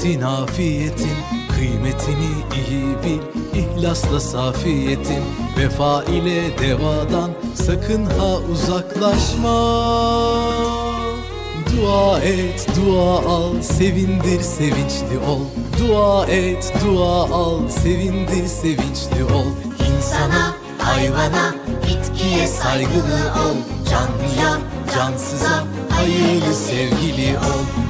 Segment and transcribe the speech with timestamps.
[0.00, 1.16] hürmetin, afiyetin
[1.54, 5.22] Kıymetini iyi bil, ihlasla safiyetin
[5.58, 7.30] Vefa ile devadan.
[7.54, 9.50] Sakın ha uzaklaşma.
[11.76, 15.40] Dua et, dua al, sevindir, sevinçli ol.
[15.78, 19.46] Dua et, dua al, sevindir, sevinçli ol.
[19.96, 23.56] İnsana, hayvana, bitkiye saygılı ol.
[23.90, 24.58] Canlıya,
[24.94, 27.89] cansıza, hayırlı sevgili ol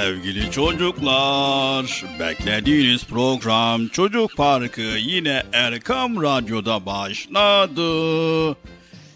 [0.00, 8.56] Sevgili çocuklar, beklediğiniz program Çocuk Parkı yine Erkam Radyo'da başladı.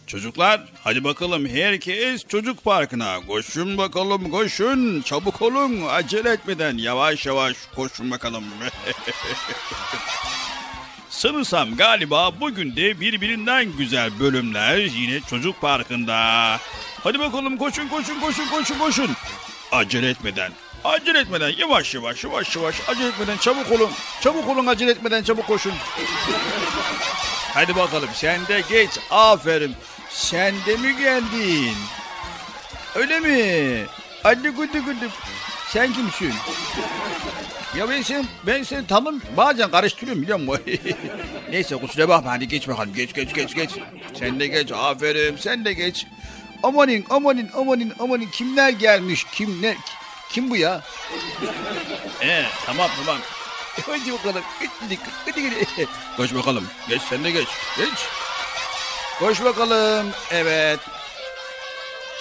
[0.06, 7.56] Çocuklar hadi bakalım herkes çocuk parkına koşun bakalım koşun çabuk olun acele etmeden yavaş yavaş
[7.76, 8.44] koşun bakalım.
[11.10, 16.16] Sanırsam galiba bugün de birbirinden güzel bölümler yine çocuk parkında.
[17.02, 19.10] Hadi bakalım koşun koşun koşun koşun koşun.
[19.72, 20.52] Acele etmeden.
[20.84, 23.90] Acele etmeden yavaş yavaş yavaş yavaş acele etmeden çabuk olun.
[24.20, 25.72] Çabuk olun acele etmeden çabuk koşun.
[27.54, 28.90] Hadi bakalım sen de geç.
[29.10, 29.74] Aferin.
[30.10, 31.76] Sen de mi geldin?
[32.94, 33.84] Öyle mi?
[34.22, 35.08] Hadi güdü güdü.
[35.68, 36.32] Sen kimsin?
[37.78, 40.62] Ya ben seni, ben seni tanım bazen karıştırıyorum biliyor musun?
[41.50, 43.70] Neyse kusura bakma hadi geç bakalım geç geç geç geç.
[44.18, 46.06] Sen de geç aferin sen de geç.
[46.62, 49.76] Amanin amanin amanin amanin kimler gelmiş kimler
[50.34, 50.82] kim bu ya?
[52.22, 53.18] Ee tamam tamam.
[53.86, 54.42] Hadi bakalım.
[54.80, 55.86] Hadi, hadi, hadi.
[56.16, 56.68] Koş bakalım.
[56.88, 57.48] Geç sen de geç.
[57.76, 57.98] Geç.
[59.18, 60.06] Koş bakalım.
[60.30, 60.80] Evet.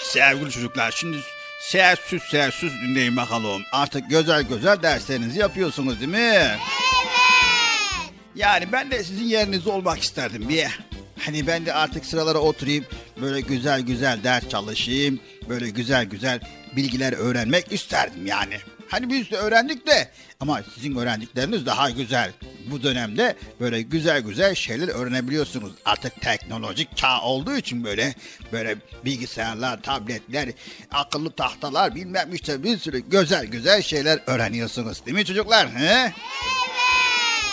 [0.02, 1.16] Sevgili çocuklar şimdi
[1.60, 3.62] sessiz sessiz dinleyin bakalım.
[3.72, 6.18] Artık güzel güzel derslerinizi yapıyorsunuz değil mi?
[6.18, 6.58] Evet.
[8.34, 10.66] Yani ben de sizin yerinizde olmak isterdim bir.
[11.24, 12.84] Hani ben de artık sıralara oturayım
[13.20, 15.20] böyle güzel güzel ders çalışayım.
[15.48, 16.40] Böyle güzel güzel
[16.76, 18.56] bilgiler öğrenmek isterdim yani.
[18.88, 20.10] Hani biz de öğrendik de
[20.40, 22.32] ama sizin öğrendikleriniz daha güzel.
[22.70, 25.72] Bu dönemde böyle güzel güzel şeyler öğrenebiliyorsunuz.
[25.84, 28.14] Artık teknolojik çağ olduğu için böyle
[28.52, 30.48] böyle bilgisayarlar, tabletler,
[30.92, 35.06] akıllı tahtalar bilmem işte bir sürü güzel güzel şeyler öğreniyorsunuz.
[35.06, 35.70] Değil mi çocuklar?
[35.70, 35.84] He?
[35.84, 36.12] Evet.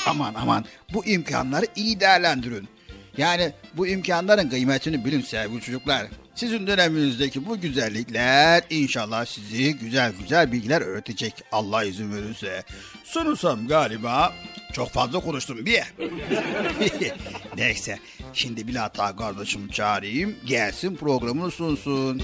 [0.06, 2.69] Aman aman bu imkanları iyi değerlendirin.
[3.17, 6.07] Yani bu imkanların kıymetini bilin sevgili çocuklar.
[6.36, 12.63] Sizin döneminizdeki bu güzellikler inşallah sizi güzel güzel bilgiler öğretecek Allah izin verirse.
[13.04, 14.33] Sunursam galiba
[14.74, 15.83] çok fazla konuştum bir.
[17.57, 18.00] Neyse
[18.33, 22.22] şimdi Bilata kardeşim çağırayım gelsin programını sunsun.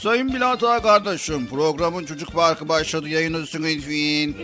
[0.00, 4.34] Sayın Bilata kardeşim programın çocuk parkı başladı yayınlısın lütfen.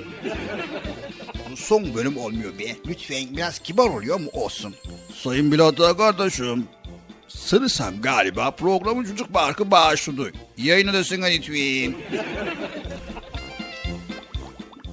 [1.50, 2.76] Bu son bölüm olmuyor be.
[2.87, 4.75] Lütfen biraz kibar oluyor mu olsun.
[5.22, 6.69] Sayın Bilata kardeşim
[7.28, 10.32] Sırısam galiba programın çocuk parkı başladı.
[10.56, 11.94] Yayınlısın lütfen.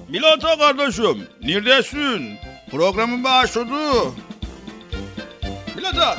[0.08, 2.36] Bilata kardeşim, neredesin?
[2.70, 3.74] Programın başladı.
[5.78, 6.16] Bilata!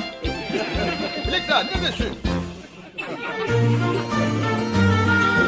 [1.28, 2.08] Bilata, neredesin?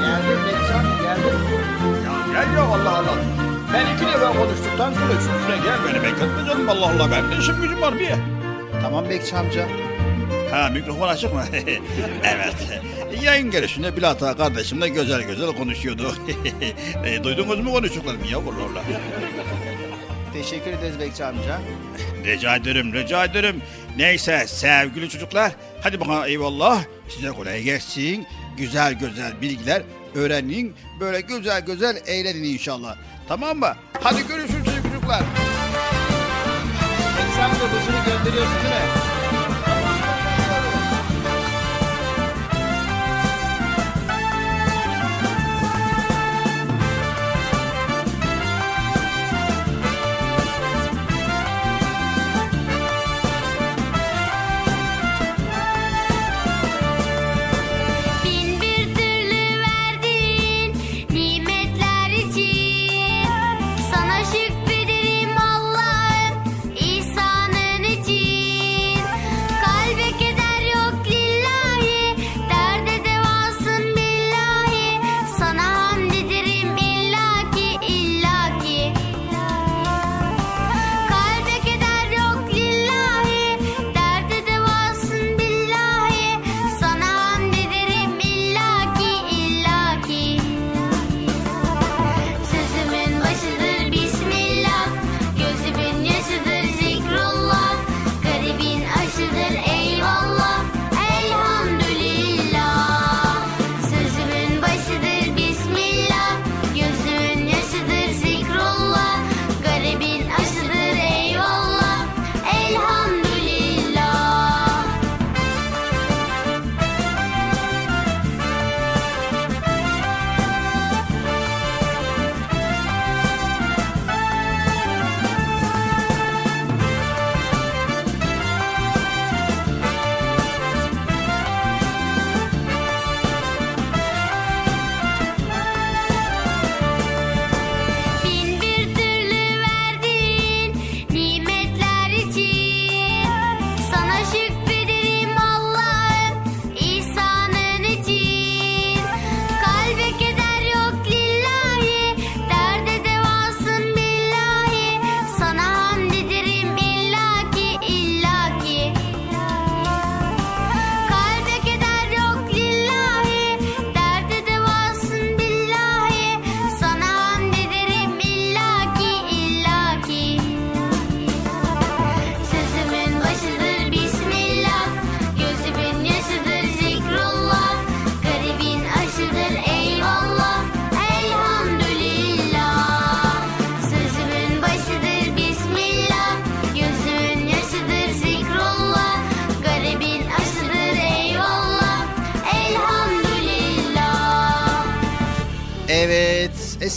[0.01, 1.39] Geldim Beksan, geldim.
[2.05, 3.17] Ya gel ya Allah Allah.
[3.75, 7.11] Ben iki defa konuştuktan sonra üçüncüsüne gel beni bekletme canım Allah Allah.
[7.11, 8.11] Ben de işim gücüm var bir.
[8.83, 9.67] Tamam Bekçi amca.
[10.51, 11.45] Ha mikrofon açık mı?
[12.25, 12.55] evet.
[13.23, 16.15] Yayın gelişinde Bilata kardeşimle güzel güzel konuşuyordu.
[17.05, 18.83] e, duydunuz mu konuştuklarımı ya Allah
[20.33, 21.61] Teşekkür ederiz Bekçi amca.
[22.25, 23.63] Rica ederim, rica ederim.
[23.97, 25.53] Neyse sevgili çocuklar,
[25.83, 26.85] hadi bakalım eyvallah.
[27.09, 28.27] Size kolay gelsin.
[28.57, 29.83] Güzel güzel bilgiler
[30.15, 30.75] öğrenin.
[31.01, 32.97] Böyle güzel güzel eğlenin inşallah.
[33.29, 33.77] Tamam mı?
[34.01, 35.23] Hadi görüşürüz çocuklar.
[37.37, 39.18] Sen de gönderiyorsun değil mi?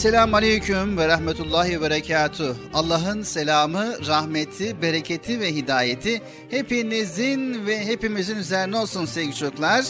[0.02, 2.56] Esselamu Aleyküm ve Rahmetullahi ve Berekatuh.
[2.74, 9.86] Allah'ın selamı, rahmeti, bereketi ve hidayeti hepinizin ve hepimizin üzerine olsun sevgili çocuklar.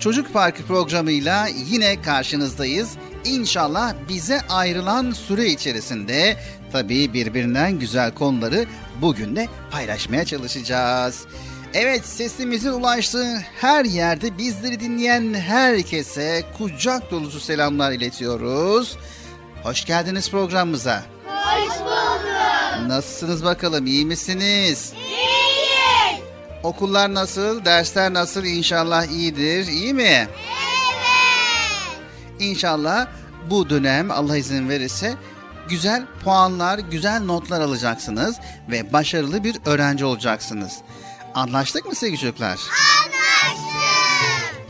[0.00, 2.90] Çocuk Parkı programıyla yine karşınızdayız.
[3.24, 6.36] İnşallah bize ayrılan süre içerisinde
[6.72, 8.66] tabii birbirinden güzel konuları
[9.02, 11.26] bugün de paylaşmaya çalışacağız.
[11.74, 18.96] Evet sesimizin ulaştığı her yerde bizleri dinleyen herkese kucak dolusu selamlar iletiyoruz.
[19.66, 21.02] Hoş geldiniz programımıza.
[21.26, 22.88] Hoş bulduk.
[22.88, 24.92] Nasılsınız bakalım iyi misiniz?
[24.96, 26.24] İyiyiz.
[26.62, 30.02] Okullar nasıl, dersler nasıl İnşallah iyidir, iyi mi?
[30.02, 30.28] Evet.
[32.38, 33.06] İnşallah
[33.50, 35.14] bu dönem Allah izin verirse
[35.68, 38.36] güzel puanlar, güzel notlar alacaksınız
[38.70, 40.72] ve başarılı bir öğrenci olacaksınız.
[41.34, 42.58] Anlaştık mı sevgili çocuklar?
[42.58, 43.66] Anlaştık.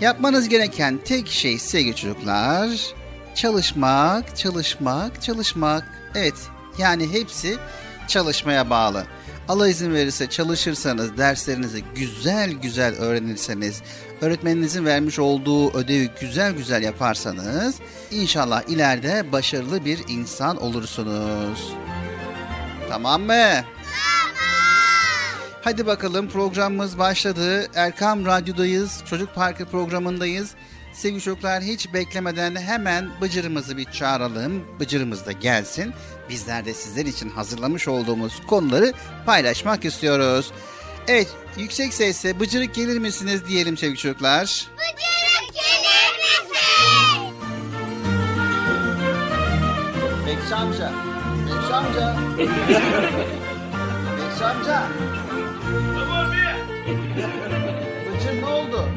[0.00, 2.70] Yapmanız gereken tek şey sevgili çocuklar
[3.36, 5.84] çalışmak, çalışmak, çalışmak.
[6.14, 6.34] Evet
[6.78, 7.56] yani hepsi
[8.08, 9.04] çalışmaya bağlı.
[9.48, 13.82] Allah izin verirse çalışırsanız, derslerinizi güzel güzel öğrenirseniz,
[14.20, 17.74] öğretmeninizin vermiş olduğu ödevi güzel güzel yaparsanız
[18.10, 21.72] inşallah ileride başarılı bir insan olursunuz.
[22.88, 23.64] Tamam mı?
[25.62, 27.66] Hadi bakalım programımız başladı.
[27.74, 29.02] Erkam Radyo'dayız.
[29.10, 30.54] Çocuk Parkı programındayız.
[30.96, 34.64] Sevgili çocuklar hiç beklemeden hemen Bıcır'ımızı bir çağıralım.
[34.80, 35.94] Bıcır'ımız da gelsin.
[36.28, 38.92] Bizler de sizler için hazırlamış olduğumuz konuları
[39.26, 40.52] paylaşmak istiyoruz.
[41.08, 44.66] Evet yüksek sesle Bıcırık gelir misiniz diyelim sevgili çocuklar.
[44.76, 47.34] Bıcırık gelir misin?
[50.26, 50.92] Bekçi amca.
[51.46, 52.16] Bekçi amca.
[54.18, 54.82] Bekçi amca.
[55.98, 56.26] Tamam.
[58.14, 58.88] Bıcır ne oldu?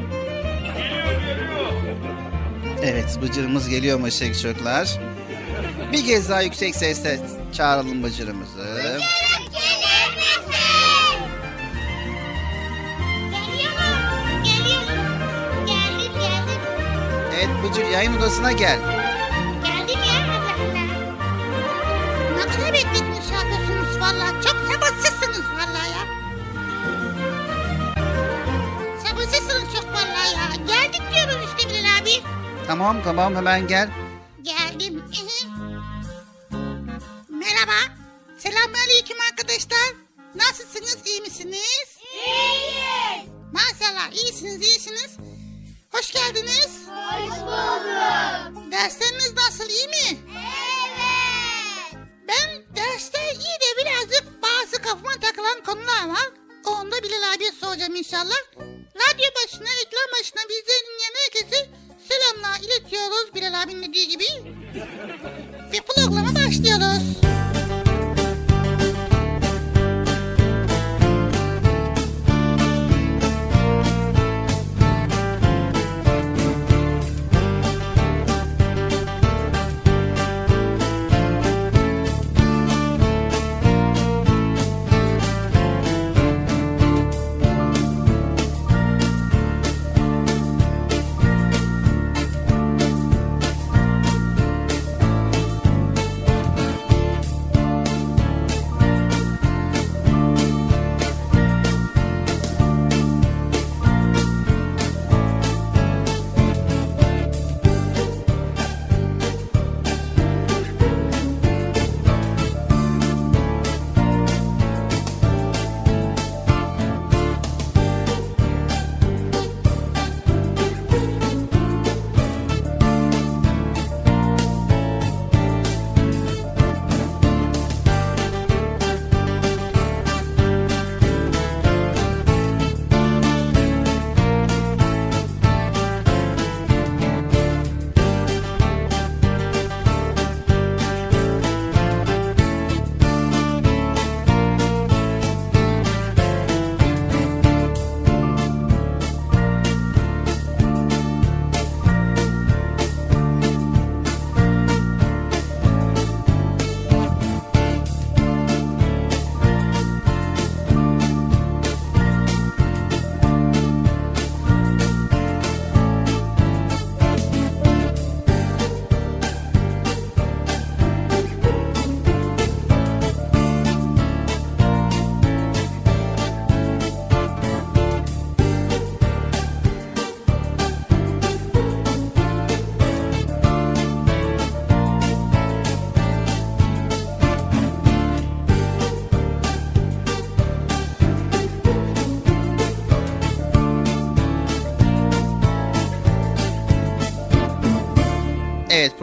[2.81, 3.05] Geliyor geliyor.
[3.05, 4.99] Evet Bıcır'ımız geliyormuş sevgili çocuklar.
[5.91, 7.19] Bir kez daha yüksek sesle
[7.53, 8.57] çağıralım Bıcır'ımızı.
[8.57, 10.53] Bıcırık gelir misin?
[13.31, 14.43] Geliyorum.
[14.43, 15.65] Geliyorum.
[15.67, 16.61] Geldim geldim.
[17.37, 18.79] Evet Bıcır yayın odasına gel.
[19.65, 20.85] Geldim ya Allah Allah.
[22.37, 24.41] Ne kadar bekletmiş yapıyorsunuz valla.
[24.41, 26.03] Çok sabırsızsınız valla ya.
[29.07, 30.55] Sabırsızsınız çok valla ya.
[30.67, 32.39] Geldik diyoruz işte Bilal abi.
[32.69, 33.89] Tamam tamam hemen gel.
[34.41, 35.03] Geldim.
[37.29, 37.79] Merhaba.
[38.37, 39.93] Selamünaleyküm arkadaşlar.
[40.35, 40.97] Nasılsınız?
[41.05, 41.97] iyi misiniz?
[42.13, 43.29] İyiyiz.
[43.51, 45.17] Maşallah iyisiniz iyisiniz.
[45.91, 46.69] Hoş geldiniz.
[46.87, 48.71] Hoş bulduk.
[48.71, 50.19] Dersleriniz nasıl iyi mi?
[50.37, 52.03] Evet.
[52.27, 56.29] Ben derste iyi de birazcık bazı kafama takılan konular var.
[56.65, 58.39] Onu da Bilal abiye soracağım inşallah.
[58.95, 64.25] Radyo başına, ekran başına bizden dinleyen herkese selamlar iletiyoruz Bilal abinin dediği gibi.
[65.73, 67.28] Ve programa başlıyoruz.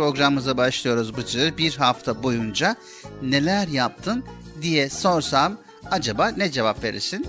[0.06, 1.56] Programımıza başlıyoruz Bıcır.
[1.56, 2.76] Bir hafta boyunca
[3.22, 4.24] neler yaptın
[4.62, 5.58] diye sorsam
[5.90, 7.26] acaba ne cevap verirsin?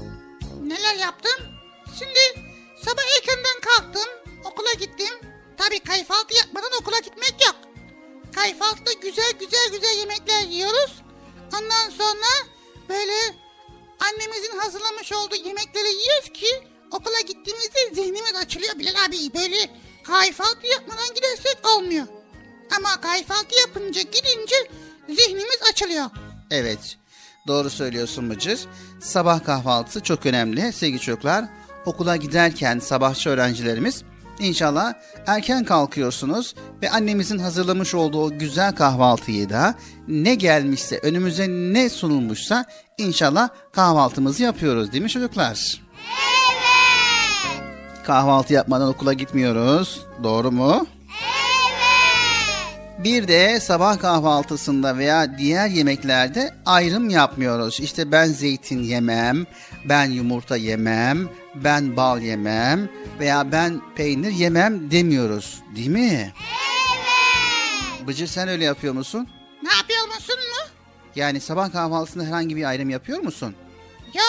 [27.47, 28.59] Doğru söylüyorsun Bıcır.
[28.99, 31.45] Sabah kahvaltısı çok önemli sevgili çocuklar.
[31.85, 34.03] Okula giderken sabahçı öğrencilerimiz
[34.39, 34.93] İnşallah
[35.27, 39.75] erken kalkıyorsunuz ve annemizin hazırlamış olduğu o güzel kahvaltıyı da
[40.07, 42.65] ne gelmişse önümüze ne sunulmuşsa
[42.97, 45.81] inşallah kahvaltımızı yapıyoruz değil mi çocuklar?
[46.31, 48.05] Evet.
[48.05, 50.05] Kahvaltı yapmadan okula gitmiyoruz.
[50.23, 50.87] Doğru mu?
[52.97, 57.79] Bir de sabah kahvaltısında veya diğer yemeklerde ayrım yapmıyoruz.
[57.79, 59.45] İşte ben zeytin yemem,
[59.85, 62.89] ben yumurta yemem, ben bal yemem
[63.19, 65.61] veya ben peynir yemem demiyoruz.
[65.75, 66.33] Değil mi?
[66.41, 68.07] Evet.
[68.07, 69.29] Bıcır sen öyle yapıyor musun?
[69.63, 70.69] Ne yapıyor musun mu?
[71.15, 73.55] Yani sabah kahvaltısında herhangi bir ayrım yapıyor musun?
[74.13, 74.23] Yo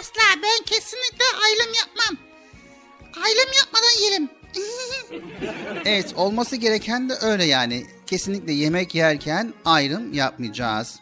[0.00, 2.24] asla ben kesinlikle ayrım yapmam.
[3.24, 4.28] Ayrım yapmadan yerim.
[5.84, 7.86] Evet olması gereken de öyle yani.
[8.12, 11.00] Kesinlikle yemek yerken ayrım yapmayacağız.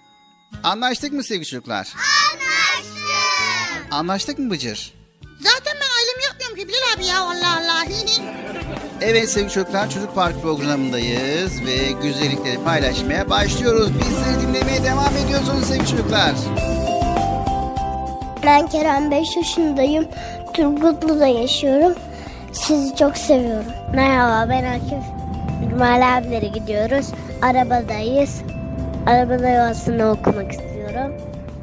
[0.63, 1.89] Anlaştık mı sevgili çocuklar?
[1.97, 3.91] Anlaştık.
[3.91, 4.95] Anlaştık mı Bıcır?
[5.41, 7.85] Zaten ben ayrım yapmıyorum ki Bilal abi ya Allah Allah.
[9.01, 13.91] Evet sevgili çocuklar Çocuk Park programındayız ve güzellikleri paylaşmaya başlıyoruz.
[13.99, 16.33] Bizleri dinlemeye devam ediyorsunuz sevgili çocuklar.
[18.45, 20.09] Ben Kerem 5 yaşındayım.
[20.55, 21.95] Turgutlu'da yaşıyorum.
[22.53, 23.73] Sizi çok seviyorum.
[23.95, 25.20] Merhaba ben Akif.
[25.71, 27.13] Cumali abilere gidiyoruz.
[27.43, 28.43] Arabadayız.
[29.07, 31.13] Arabada yuvasını okumak istiyorum.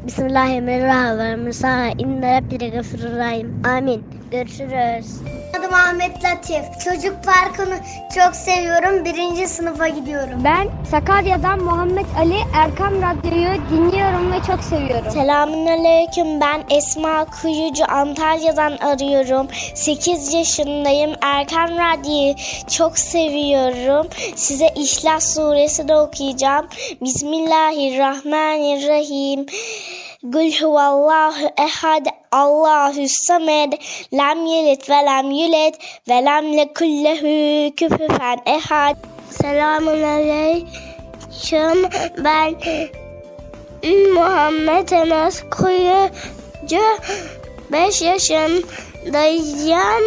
[0.08, 1.54] Bismillahirrahmanirrahim.
[1.54, 3.62] Sana inne rabbine gafururrahim.
[3.78, 4.04] Amin.
[4.32, 5.37] Görüşürüz.
[5.56, 6.80] Adım Ahmet Latif.
[6.84, 7.80] Çocuk Parkı'nı
[8.16, 9.06] çok seviyorum.
[9.06, 10.42] Birinci sınıfa gidiyorum.
[10.44, 15.12] Ben Sakarya'dan Muhammed Ali Erkam Radyo'yu dinliyorum ve çok seviyorum.
[15.12, 16.42] Selamünaleyküm.
[16.42, 19.48] Ben Esma Kuyucu Antalya'dan arıyorum.
[19.76, 21.12] 8 yaşındayım.
[21.22, 22.36] Erkan Radyo'yu
[22.78, 24.08] çok seviyorum.
[24.36, 26.68] Size İhlas suresini okuyacağım.
[27.02, 29.46] Bismillahirrahmanirrahim.
[30.24, 32.06] Gül huvallahu ehad
[32.38, 33.74] Allahu samed
[34.14, 35.76] lem yelit ve lem yulet
[36.10, 38.96] ve lem lekullehu küfüfen ehad.
[39.30, 41.90] Selamun aleyküm.
[42.18, 42.56] Ben
[44.14, 46.82] Muhammed Enes Kuyucu
[47.72, 50.04] 5 yaşındayım.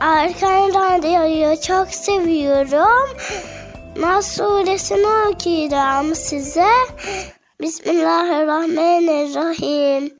[0.00, 3.16] Arkan Radyo'yu çok seviyorum.
[3.96, 6.68] Nas suresini okuyacağım size.
[7.60, 10.18] Bismillahirrahmanirrahim.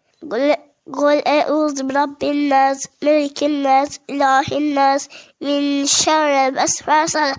[0.93, 5.09] Kul Kul eûzu birabbin-nas, melikin-nas, ilahin-nas,
[5.41, 7.35] min şerril vesvesel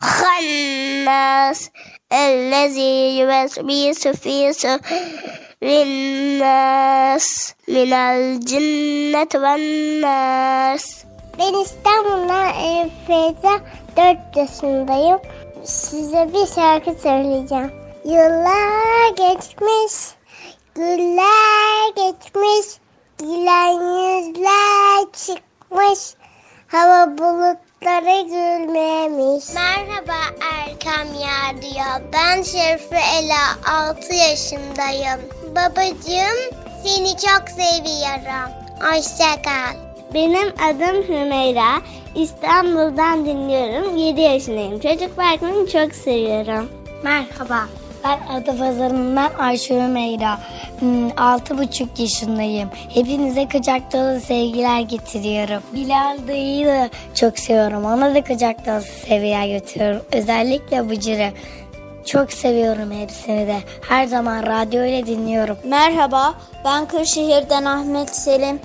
[0.00, 1.70] hannas,
[2.10, 5.14] ellezî yüvesvisu fî sudurin-nas,
[7.68, 11.04] minel cinneti ven-nas.
[11.38, 13.60] Ben İstanbul'dan Elif Feyza,
[13.96, 15.18] 4 yaşındayım.
[15.64, 17.72] Size bir şarkı söyleyeceğim.
[18.04, 19.94] Yıllar geçmiş,
[20.74, 22.66] güller geçmiş,
[23.20, 25.98] gülen yüzler çıkmış,
[26.66, 29.44] hava bulutları gülmemiş.
[29.54, 30.20] Merhaba
[30.52, 35.20] Erkam Radyo, ben Şerife Ela, 6 yaşındayım.
[35.50, 38.50] Babacığım, seni çok seviyorum.
[38.80, 39.76] Hoşça kal.
[40.14, 41.82] Benim adım Hümeyra.
[42.14, 43.96] İstanbul'dan dinliyorum.
[43.96, 44.80] 7 yaşındayım.
[44.80, 46.68] Çocuk Parkı'nı çok seviyorum.
[47.04, 47.66] Merhaba.
[48.04, 50.38] Ben Adapazarı'ndan Ayşe Ümeyra.
[50.78, 52.68] Hmm, Altı buçuk yaşındayım.
[52.94, 55.62] Hepinize kucak dolu sevgiler getiriyorum.
[55.74, 57.84] Bilal dayıyı da çok seviyorum.
[57.84, 60.02] Ona da kucak dolu sevgiler götürüyorum.
[60.12, 61.30] Özellikle Bıcır'ı.
[62.06, 63.56] Çok seviyorum hepsini de.
[63.88, 65.56] Her zaman radyo ile dinliyorum.
[65.64, 66.34] Merhaba,
[66.64, 68.60] ben Kırşehir'den Ahmet Selim.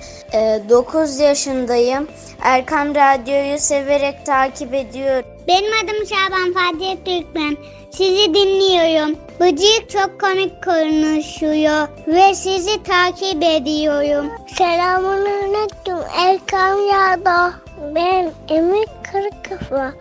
[0.68, 2.08] 9 yaşındayım.
[2.42, 5.24] Erkam Radyo'yu severek takip ediyorum.
[5.48, 7.56] Benim adım Şaban Fatih Türkmen.
[7.96, 9.16] Sizi dinliyorum.
[9.40, 14.30] Bıcık çok komik konuşuyor ve sizi takip ediyorum.
[14.58, 17.52] Selamun aleyküm Erkan Yağda.
[17.94, 19.92] Ben Emir Kırıkafa.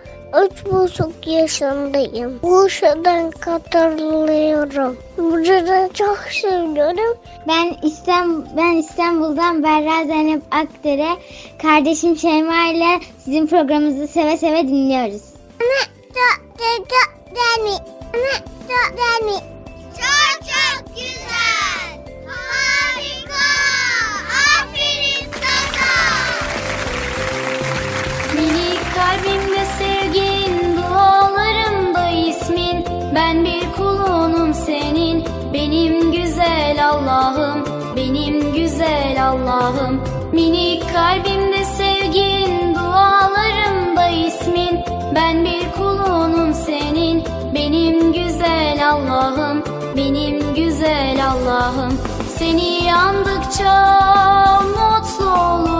[0.44, 2.40] Üç buçuk yaşındayım.
[2.44, 4.98] Bursa'dan katılıyorum.
[5.18, 7.18] Bursa'dan çok seviyorum.
[7.48, 11.10] Ben İstanbul, ben İstanbul'dan Berra Zeynep Akdere.
[11.62, 15.22] Kardeşim Şeyma ile sizin programınızı seve seve dinliyoruz.
[17.36, 17.78] Güzel mi?
[18.68, 19.40] Çok güzel mi?
[19.98, 21.88] Çok çok güzel.
[22.28, 23.46] Harika.
[24.58, 25.92] Aferin sana.
[28.34, 32.86] Minik kalbimde sevgin, dualarımda ismin.
[33.16, 40.02] Ben bir kulunum senin, benim güzel Allah'ım, benim güzel Allah'ım.
[40.34, 42.76] Minik kalbimde sevgin,
[43.96, 44.80] dualarımda ismin.
[45.16, 47.24] Ben bir kulunum senin,
[47.56, 49.64] benim güzel Allah'ım,
[49.98, 52.00] benim güzel Allah'ım.
[52.38, 55.75] Seni yandıkça mutlu olurum.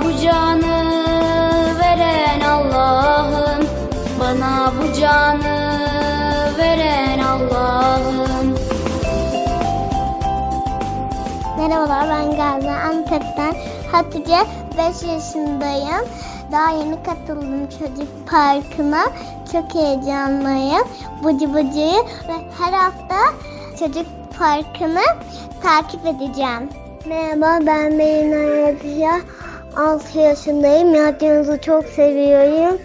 [0.00, 0.84] Bu canı
[1.80, 3.66] veren Allah'ım
[4.20, 5.78] Bana bu canı
[6.58, 8.54] veren Allah'ım
[11.58, 13.54] Merhabalar ben Gaziantep'ten
[13.92, 14.38] Hatice
[14.78, 16.08] 5 yaşındayım.
[16.52, 19.04] Daha yeni katıldım çocuk parkına.
[19.52, 20.88] Çok heyecanlıyım.
[21.24, 23.16] Bıcı bıcıyı ve her hafta
[23.78, 24.06] çocuk
[24.38, 25.02] parkını
[25.62, 26.68] takip edeceğim.
[27.06, 29.20] Merhaba ben Melina Yapıya.
[29.76, 30.94] 6 yaşındayım.
[30.94, 32.78] Radyonuzu çok seviyorum.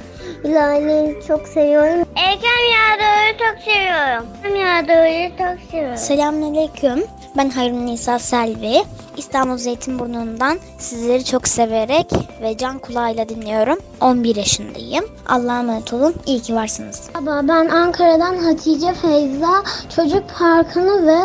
[0.44, 2.06] İlahi'yi çok seviyorum.
[2.16, 4.26] Erken Yağdır'ı çok seviyorum.
[4.44, 5.98] Erken Yağdır'ı çok seviyorum.
[5.98, 7.04] Selamünaleyküm.
[7.38, 8.84] Ben Hayrun Nisa Selvi.
[9.18, 12.08] İstanbul Zeytinburnu'ndan sizleri çok severek
[12.42, 13.80] ve can kulağıyla dinliyorum.
[14.02, 15.06] 11 yaşındayım.
[15.28, 16.16] Allah'a emanet olun.
[16.26, 17.10] İyi ki varsınız.
[17.14, 19.64] Merhaba ben Ankara'dan Hatice Feyza.
[19.96, 21.18] Çocuk Parkı'nı ve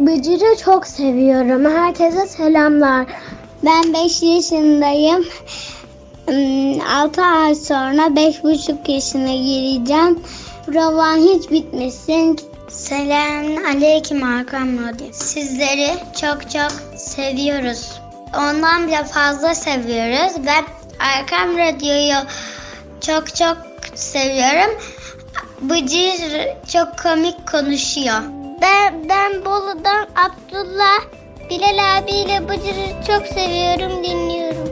[0.00, 1.64] Bıcır'ı çok seviyorum.
[1.64, 3.06] Herkese selamlar.
[3.64, 5.26] Ben 5 yaşındayım.
[6.88, 10.22] 6 ay sonra 5,5 yaşına gireceğim.
[10.66, 12.38] Provan hiç bitmesin.
[12.68, 15.06] Selam aleyküm Hakan Radyo.
[15.12, 18.00] Sizleri çok çok seviyoruz.
[18.38, 20.64] Ondan bile fazla seviyoruz ve
[20.98, 22.26] Erkam Radyo'yu
[23.00, 23.56] çok çok
[23.94, 24.78] seviyorum.
[25.60, 28.22] Bıcır çok komik konuşuyor.
[28.60, 31.21] Ben, ben Bolu'dan Abdullah
[31.52, 34.68] Bilal abiyle Bıcır'ı çok seviyorum dinliyorum.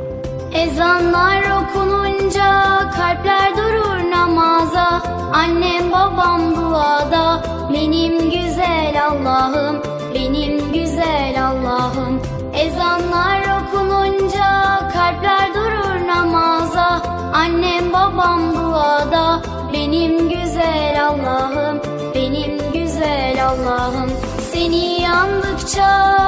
[0.54, 5.02] Ezanlar okununca kalpler durur namaza.
[5.32, 9.82] Annem babam duada benim güzel Allah'ım
[10.14, 12.22] benim güzel Allah'ım.
[12.54, 17.02] Ezanlar okununca kalpler durur namaza.
[17.34, 19.40] Annem babam duada
[19.72, 21.80] benim güzel Allah'ım
[22.14, 22.69] benim
[23.00, 24.10] güzel Allah'ım.
[24.52, 26.20] Seni yandıkça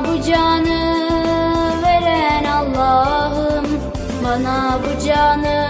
[0.00, 1.08] Bu canı
[1.82, 3.66] veren Allah'ım.
[4.24, 5.68] Bana bu canı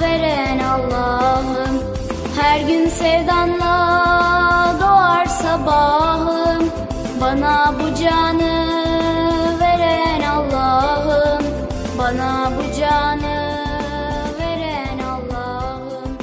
[0.00, 1.82] veren Allah'ım.
[2.40, 3.74] Her gün sevdanla
[4.80, 6.70] doğar sabahım.
[7.20, 8.68] Bana bu canı
[9.60, 11.44] veren Allah'ım.
[11.98, 13.54] Bana bu canı
[14.40, 16.18] veren Allah'ım.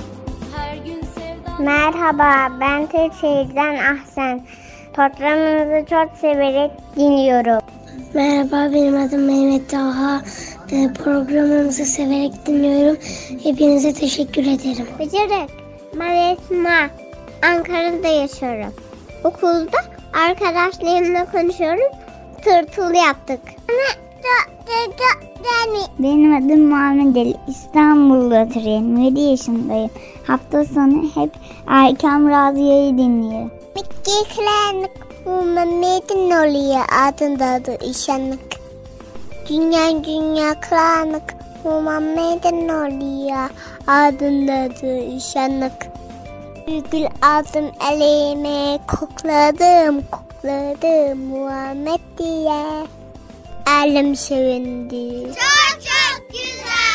[0.57, 4.41] Her gün sevdanla Merhaba ben Türkçe'den Ahsen.
[4.95, 7.61] Programınızı çok severek dinliyorum.
[8.13, 10.21] Merhaba benim adım Mehmet Taha.
[10.71, 12.97] Ee, programınızı severek dinliyorum.
[13.43, 14.87] Hepinize teşekkür ederim.
[14.99, 15.49] Bıcırık.
[15.99, 16.89] Ben Esma.
[17.51, 18.73] Ankara'da yaşıyorum.
[19.23, 19.77] Okulda
[20.27, 21.91] arkadaşlarımla konuşuyorum.
[22.43, 23.39] Tırtıl yaptık.
[25.99, 27.33] Benim adım Muhammed Ali.
[27.47, 28.97] İstanbul'da oturuyorum.
[28.97, 29.89] 7 yaşındayım.
[30.27, 31.31] Hafta sonu hep
[31.67, 33.64] Erkam Radyo'yu dinliyorum.
[33.75, 38.39] Mikrofonluk Muhammed'in oluyor adında adı işanlık.
[39.49, 41.33] Dünya dünya klanık
[41.63, 43.49] Muhammed'in oluyor
[43.87, 45.73] adında adı işanlık.
[46.91, 52.87] Gül aldım elime kokladım kokladım Muhammed diye.
[53.83, 55.25] Elim sevindi.
[55.25, 56.94] Çok çok güzel.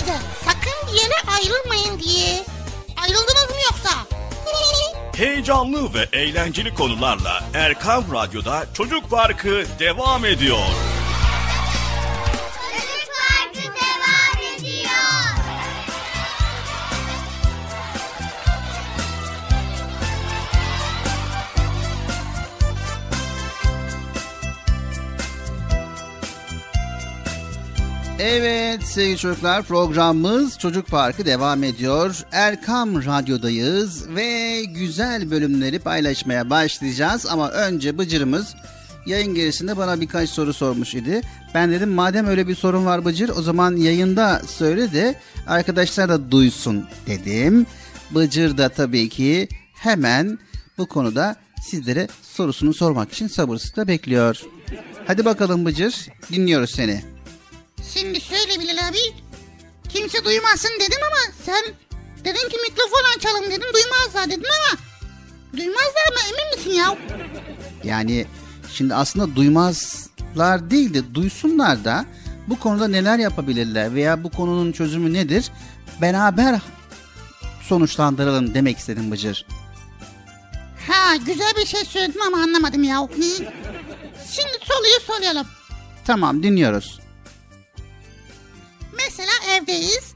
[0.00, 2.44] size sakın bir yere ayrılmayın diye.
[3.02, 3.90] Ayrıldınız mı yoksa?
[5.16, 10.58] Heyecanlı ve eğlenceli konularla Erkam Radyo'da Çocuk Parkı devam ediyor.
[28.22, 32.24] Evet sevgili çocuklar programımız Çocuk Parkı devam ediyor.
[32.32, 37.26] Erkam Radyo'dayız ve güzel bölümleri paylaşmaya başlayacağız.
[37.26, 38.54] Ama önce Bıcır'ımız
[39.06, 41.20] yayın gerisinde bana birkaç soru sormuş idi.
[41.54, 45.14] Ben dedim madem öyle bir sorun var Bıcır o zaman yayında söyle de
[45.46, 47.66] arkadaşlar da duysun dedim.
[48.10, 50.38] Bıcır da tabii ki hemen
[50.78, 54.42] bu konuda sizlere sorusunu sormak için sabırsızlıkla bekliyor.
[55.06, 55.94] Hadi bakalım Bıcır
[56.32, 57.19] dinliyoruz seni.
[57.94, 58.98] Şimdi söyle Bilal abi.
[59.88, 61.64] Kimse duymasın dedim ama sen
[62.24, 64.78] dedin ki mikrofon açalım dedim duymazlar dedim ama
[65.56, 66.96] duymazlar mı emin misin ya?
[67.84, 68.26] Yani
[68.72, 72.04] şimdi aslında duymazlar değil de duysunlar da
[72.46, 75.50] bu konuda neler yapabilirler veya bu konunun çözümü nedir?
[76.00, 76.60] Beraber
[77.62, 79.46] sonuçlandıralım demek istedim Bıcır.
[80.88, 83.08] Ha güzel bir şey söyledin ama anlamadım ya.
[84.30, 85.46] Şimdi soruyu soralım.
[86.06, 86.99] Tamam dinliyoruz.
[89.50, 90.14] Evdeyiz.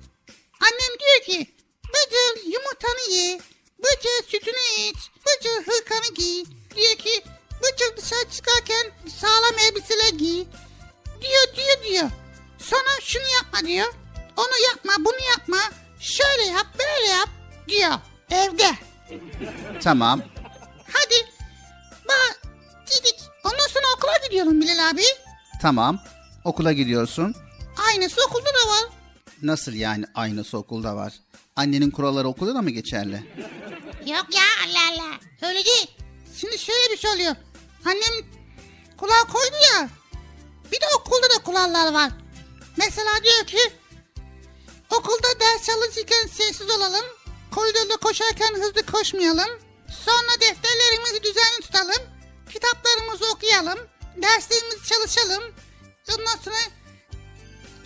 [0.61, 1.55] Annem diyor ki
[1.88, 3.40] Bıcır yumurtanı ye.
[3.79, 4.97] Bıcır sütünü iç.
[5.27, 6.44] Bıcır hırkanı giy.
[6.77, 7.25] Diyor ki
[7.62, 10.44] Bıcır dışarı çıkarken sağlam elbiseler giy.
[11.20, 12.11] Diyor diyor diyor.
[12.59, 13.94] Sonra şunu yapma diyor.
[14.37, 15.59] Onu yapma bunu yapma.
[16.01, 17.29] Şöyle yap böyle yap
[17.68, 17.92] diyor.
[18.31, 18.70] Evde.
[19.83, 20.23] Tamam.
[20.92, 21.29] Hadi.
[22.09, 22.40] Bak
[22.87, 23.20] dedik.
[23.44, 25.03] Ondan sonra okula gidiyorum Bilal abi.
[25.62, 25.99] Tamam.
[26.44, 27.35] Okula gidiyorsun.
[27.88, 28.85] Aynısı okulda da var.
[29.42, 31.12] Nasıl yani aynısı okulda var?
[31.57, 33.23] Annenin kuralları okulda da mı geçerli?
[34.07, 35.18] Yok ya Allah Allah.
[35.49, 35.90] Öyle değil.
[36.37, 37.37] Şimdi şöyle bir şey oluyor.
[37.85, 38.27] Annem
[38.97, 39.88] kulağı koydu ya.
[40.73, 42.11] Bir de okulda da kurallar var.
[42.77, 43.59] Mesela diyor ki
[44.90, 47.05] okulda ders çalışırken sessiz olalım.
[47.51, 49.49] Koridorda koşarken hızlı koşmayalım.
[50.05, 52.03] Sonra defterlerimizi düzenli tutalım.
[52.53, 53.79] Kitaplarımızı okuyalım.
[54.23, 55.42] Derslerimizi çalışalım.
[56.12, 56.57] Ondan sonra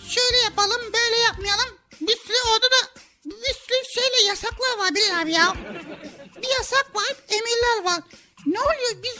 [0.09, 1.79] şöyle yapalım böyle yapmayalım.
[2.01, 5.55] Bir sürü orada da bir sürü şeyle yasaklar var Bilal abi ya.
[6.43, 8.03] Bir yasak var emirler var.
[8.47, 9.17] Ne oluyor biz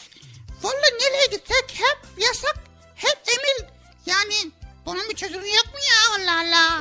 [0.63, 2.57] valla nereye gitsek hep yasak
[2.95, 3.71] hep emir.
[4.07, 4.53] Yani
[4.87, 6.81] bunun bir çözümü yok mu ya Allah Allah.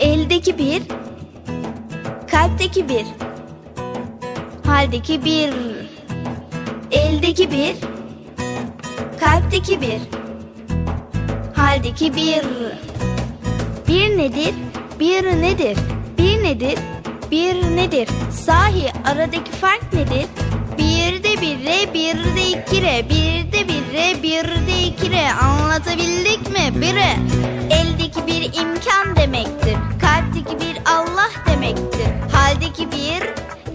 [0.00, 0.82] Eldeki bir,
[2.30, 3.06] kalpteki bir,
[4.66, 5.54] haldeki bir,
[6.90, 7.76] eldeki bir,
[9.20, 10.00] kalpteki bir,
[11.58, 12.44] haldeki bir.
[13.88, 14.54] Bir nedir,
[15.00, 15.78] bir nedir,
[16.18, 16.78] bir nedir,
[17.30, 18.08] bir nedir?
[18.32, 20.26] Sahi aradaki fark nedir?
[20.78, 25.10] Bir de bir re, bir de iki re, bir de bir re, bir de iki
[25.10, 25.32] re.
[25.32, 26.80] Anlatabildik mi?
[26.80, 27.16] Bire.
[27.70, 29.76] Eldeki bir imkan demektir.
[30.00, 32.08] Kalpteki bir Allah demektir.
[32.32, 33.28] Haldeki bir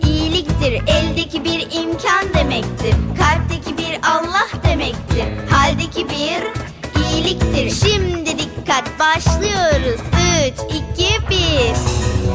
[0.10, 0.74] iyiliktir.
[0.88, 2.96] Eldeki bir imkan demektir.
[3.20, 5.26] Kalpteki bir Allah demektir.
[5.50, 6.73] Haldeki bir
[7.14, 7.88] iyiliktir.
[7.88, 10.02] Şimdi dikkat başlıyoruz.
[10.48, 10.54] 3,
[10.98, 11.38] 2, 1.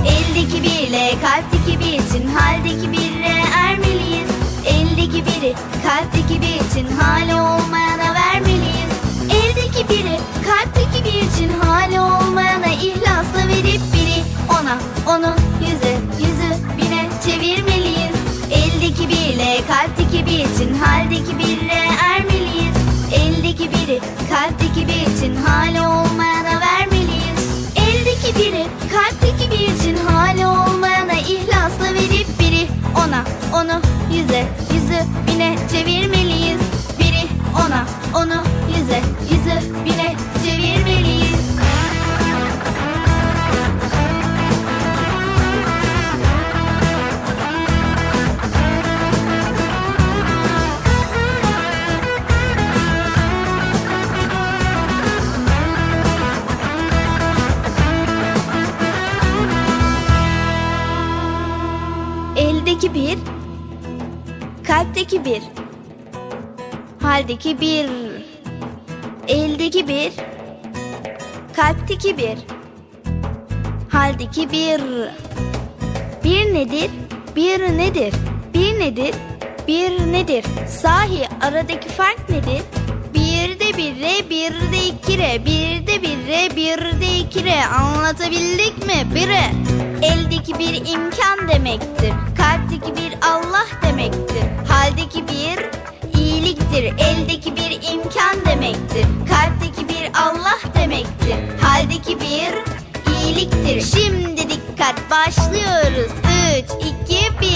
[0.07, 4.31] Eldeki birle kalpteki bir için haldeki birle ermeliyiz.
[4.67, 5.55] Eldeki biri
[5.87, 8.93] kalpteki bir için hali olmayana vermeliyiz.
[9.25, 14.23] Eldeki biri kalpteki bir için hali olmayana ihlasla verip biri
[14.61, 14.79] ona
[15.17, 18.17] onu yüze yüzü bine çevirmeliyiz.
[18.51, 21.58] Eldeki birle kalpteki bir için haldeki birle
[33.59, 33.81] onu
[34.15, 34.45] yüze
[34.75, 35.88] yüzü bine çevirmeliyiz.
[67.29, 67.89] Haldeki bir,
[69.29, 70.13] eldeki bir,
[71.57, 72.39] kalpteki bir,
[73.89, 74.81] haldeki bir.
[76.25, 76.91] Bir nedir?
[77.37, 78.15] Bir nedir?
[78.55, 79.15] Bir nedir?
[79.67, 80.45] Bir nedir?
[80.69, 82.63] Sahi aradaki fark nedir?
[83.15, 87.45] Bir de bir re, bir de iki re, bir de bir re, bir de iki
[87.45, 87.65] re.
[87.67, 89.15] Anlatabildik mi?
[89.15, 89.45] Bire.
[90.03, 92.13] Eldeki bir imkan demektir.
[92.39, 94.45] Kalpteki bir Allah demektir.
[94.69, 95.68] Haldeki bir
[96.69, 97.05] iyiliktir.
[97.05, 99.07] Eldeki bir imkan demektir.
[99.31, 101.37] Kalpteki bir Allah demektir.
[101.63, 102.55] Haldeki bir
[103.13, 103.99] iyiliktir.
[103.99, 106.13] Şimdi dikkat başlıyoruz.
[106.59, 106.65] 3,
[107.09, 107.49] 2, 1.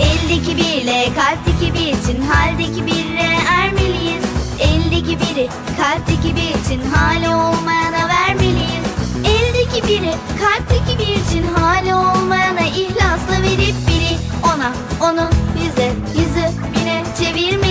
[0.00, 4.24] Eldeki birle kalpteki bir için haldeki birle ermeliyiz.
[4.60, 5.48] Eldeki biri
[5.80, 8.86] kalpteki bir için hali olmayana vermeliyiz.
[9.24, 14.72] Eldeki biri kalpteki bir için hali olmayana ihlasla verip biri ona
[15.10, 15.28] onu
[15.64, 17.65] yüze yüzü bine çevirmeliyiz.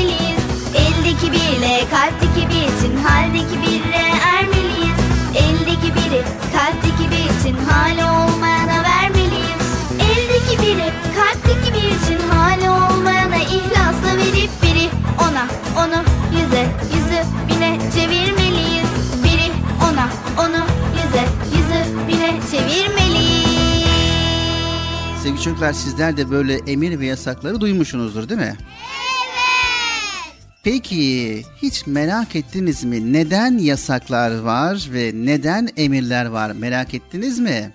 [1.15, 4.99] Eldeki birle kalpteki bir için haldeki birle ermeliyiz.
[5.35, 6.21] Eldeki biri
[6.53, 9.61] kalpteki bir için hali olmayana vermeliyiz.
[9.93, 14.89] Eldeki biri kalpteki bir için hali olmayana ihlasla verip biri
[15.21, 15.47] ona
[15.85, 18.89] onu yüze yüzü bine çevirmeliyiz.
[19.23, 19.51] Biri
[19.83, 21.25] ona onu yüze
[21.57, 23.89] yüzü bine çevirmeliyiz.
[25.23, 28.57] Sevgili çocuklar sizler de böyle emir ve yasakları duymuşsunuzdur değil mi?
[30.65, 37.73] Peki hiç merak ettiniz mi neden yasaklar var ve neden emirler var merak ettiniz mi?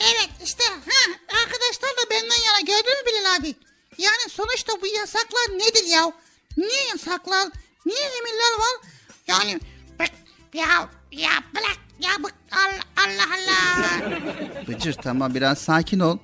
[0.00, 3.54] Evet işte ha, arkadaşlar da benden yana gördün mü Bilal abi?
[3.98, 6.12] Yani sonuçta bu yasaklar nedir ya?
[6.56, 7.48] Niye yasaklar?
[7.86, 8.90] Niye emirler var?
[9.26, 9.60] Yani
[9.98, 10.10] bak
[10.54, 14.68] ya ya bırak ya bak Allah Allah Allah.
[14.68, 16.18] Bıcır tamam biraz sakin ol.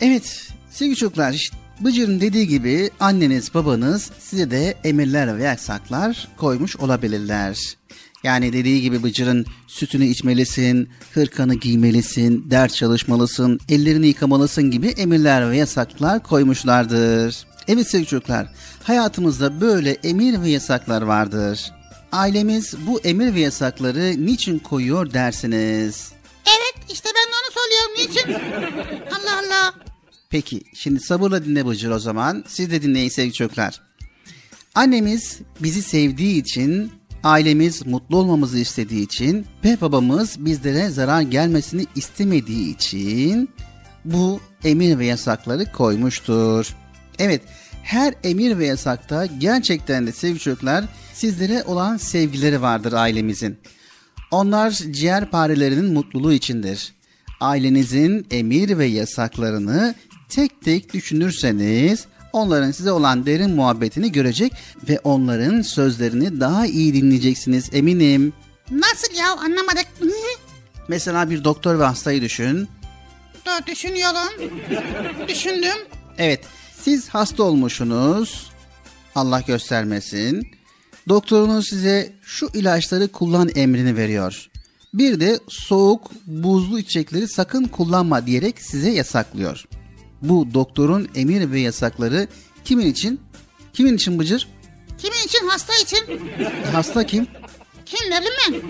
[0.00, 6.76] Evet sevgili çocuklar işte Bıcır'ın dediği gibi anneniz babanız size de emirler ve yasaklar koymuş
[6.76, 7.58] olabilirler.
[8.22, 15.56] Yani dediği gibi Bıcır'ın sütünü içmelisin, hırkanı giymelisin, ders çalışmalısın, ellerini yıkamalısın gibi emirler ve
[15.56, 17.46] yasaklar koymuşlardır.
[17.68, 18.48] Evet sevgili çocuklar,
[18.82, 21.72] hayatımızda böyle emir ve yasaklar vardır.
[22.12, 26.12] Ailemiz bu emir ve yasakları niçin koyuyor dersiniz?
[26.46, 28.34] Evet işte ben de onu soruyorum niçin?
[29.10, 29.91] Allah Allah.
[30.32, 32.44] Peki şimdi sabırla dinle Bıcır o zaman.
[32.48, 33.80] Siz de dinleyin sevgili çocuklar.
[34.74, 36.92] Annemiz bizi sevdiği için,
[37.24, 43.48] ailemiz mutlu olmamızı istediği için ve babamız bizlere zarar gelmesini istemediği için
[44.04, 46.74] bu emir ve yasakları koymuştur.
[47.18, 47.42] Evet,
[47.82, 53.58] her emir ve yasakta gerçekten de sevgili çocuklar sizlere olan sevgileri vardır ailemizin.
[54.30, 56.92] Onlar ciğer parelerinin mutluluğu içindir.
[57.40, 59.94] Ailenizin emir ve yasaklarını
[60.34, 64.52] tek tek düşünürseniz onların size olan derin muhabbetini görecek
[64.88, 68.32] ve onların sözlerini daha iyi dinleyeceksiniz eminim.
[68.70, 69.86] Nasıl ya anlamadık.
[70.88, 72.68] Mesela bir doktor ve hastayı düşün.
[73.46, 74.52] Dur düşünüyorum.
[75.28, 75.76] Düşündüm.
[76.18, 76.40] Evet,
[76.80, 78.50] siz hasta olmuşsunuz.
[79.14, 80.46] Allah göstermesin.
[81.08, 84.50] Doktorunuz size şu ilaçları kullan emrini veriyor.
[84.94, 89.64] Bir de soğuk, buzlu içecekleri sakın kullanma diyerek size yasaklıyor.
[90.22, 92.28] Bu doktorun emir ve yasakları
[92.64, 93.20] kimin için?
[93.72, 94.48] Kimin için Bıcır?
[94.98, 95.48] Kimin için?
[95.48, 96.20] Hasta için.
[96.72, 97.26] Hasta kim?
[97.86, 98.60] Kimlerin mi?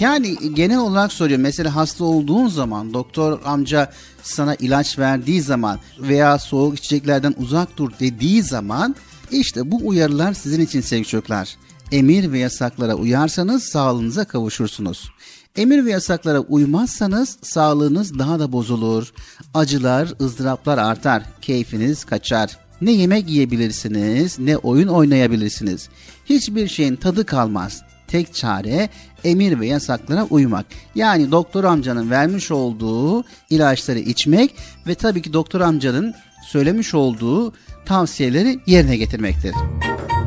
[0.00, 1.42] Yani genel olarak soruyorum.
[1.42, 3.92] Mesela hasta olduğun zaman doktor amca
[4.22, 8.96] sana ilaç verdiği zaman veya soğuk içeceklerden uzak dur dediği zaman
[9.30, 11.56] işte bu uyarılar sizin için sevgili çocuklar.
[11.92, 15.10] Emir ve yasaklara uyarsanız sağlığınıza kavuşursunuz.
[15.56, 19.12] Emir ve yasaklara uymazsanız sağlığınız daha da bozulur.
[19.54, 22.58] Acılar, ızdıraplar artar, keyfiniz kaçar.
[22.80, 25.88] Ne yemek yiyebilirsiniz, ne oyun oynayabilirsiniz.
[26.24, 27.82] Hiçbir şeyin tadı kalmaz.
[28.06, 28.88] Tek çare
[29.24, 30.66] emir ve yasaklara uymak.
[30.94, 34.54] Yani doktor amcanın vermiş olduğu ilaçları içmek
[34.86, 36.14] ve tabii ki doktor amcanın
[36.46, 37.52] söylemiş olduğu
[37.84, 39.52] tavsiyeleri yerine getirmektir.
[39.52, 40.21] İşittim,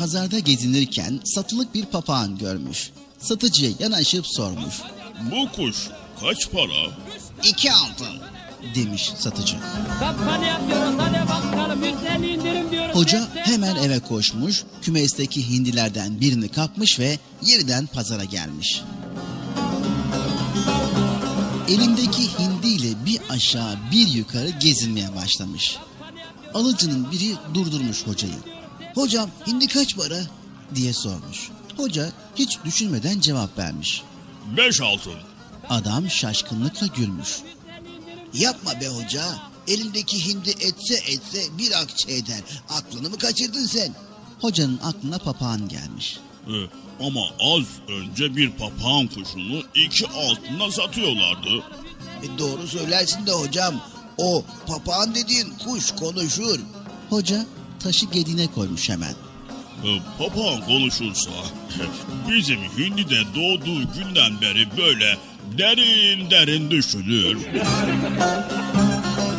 [0.00, 2.90] pazarda gezinirken satılık bir papağan görmüş.
[3.18, 4.74] Satıcıya yanaşıp sormuş.
[5.30, 5.88] Bu kuş
[6.20, 6.90] kaç para?
[7.44, 8.14] İki altın
[8.74, 9.56] demiş satıcı.
[9.98, 12.94] Kampanya yapıyoruz hadi bakalım %50 indirim diyoruz.
[12.94, 18.82] Hoca hemen eve koşmuş, kümesteki hindilerden birini kapmış ve yeniden pazara gelmiş.
[21.68, 25.76] Elindeki hindiyle bir aşağı bir yukarı gezinmeye başlamış.
[26.54, 28.59] Alıcının biri durdurmuş hocayı.
[28.94, 30.20] Hocam hindi kaç para
[30.74, 31.50] diye sormuş.
[31.76, 34.02] Hoca hiç düşünmeden cevap vermiş.
[34.56, 35.14] Beş altın.
[35.68, 37.38] Adam şaşkınlıkla gülmüş.
[38.34, 39.24] Yapma be hoca.
[39.68, 42.42] Elindeki hindi etse etse bir akçe eder.
[42.68, 43.94] Aklını mı kaçırdın sen?
[44.40, 46.18] Hocanın aklına papağan gelmiş.
[46.48, 46.50] Ee,
[47.06, 51.64] ama az önce bir papağan kuşunu iki altına satıyorlardı.
[52.22, 53.74] E doğru söylersin de hocam.
[54.18, 56.60] O papağan dediğin kuş konuşur.
[57.10, 57.46] Hoca
[57.82, 59.14] taşı gediğine koymuş hemen.
[59.84, 61.30] Ee, papağan konuşursa
[62.28, 65.16] bizim hindi de doğduğu günden beri böyle
[65.58, 67.38] derin derin düşünür.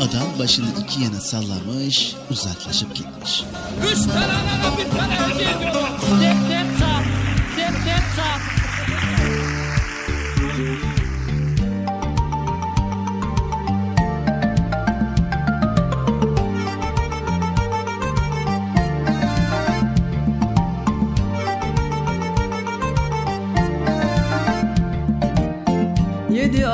[0.02, 3.44] Adam başını iki yana sallamış, uzaklaşıp gitmiş.
[3.92, 6.41] Üç tane bir tane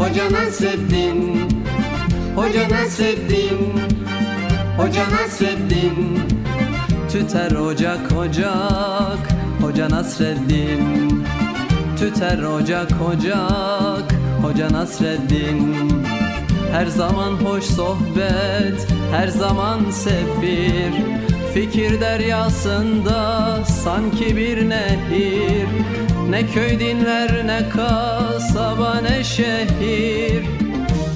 [0.00, 1.48] Hoca Nasreddin
[2.34, 3.58] Hoca Nasreddin
[4.78, 6.20] Hoca Nasreddin
[7.12, 9.18] Tüter ocak ocak.
[9.60, 11.24] Hoca Nasreddin.
[11.98, 14.12] Tüter ocak ocak.
[14.42, 15.90] Hoca Nasreddin.
[16.72, 20.92] Her zaman hoş sohbet Her zaman sefir.
[21.54, 25.68] Fikir deryasında sanki bir nehir
[26.30, 30.44] Ne köy dinler ne kasaba ne şehir.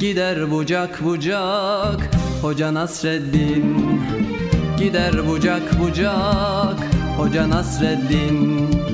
[0.00, 2.10] Gider bucak bucak
[2.42, 4.00] Hoca Nasreddin.
[4.78, 6.78] Gider bucak bucak
[7.18, 8.93] Hoca Nasreddin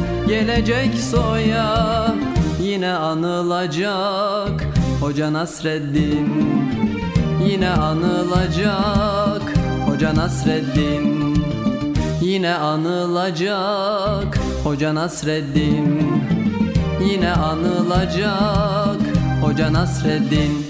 [0.31, 2.15] gelecek soya
[2.61, 4.67] Yine anılacak
[5.01, 6.29] Hoca Nasreddin
[7.47, 9.41] Yine anılacak
[9.87, 11.35] Hoca Nasreddin
[12.21, 16.13] Yine anılacak Hoca Nasreddin
[17.11, 19.01] Yine anılacak
[19.41, 20.65] Hoca Nasreddin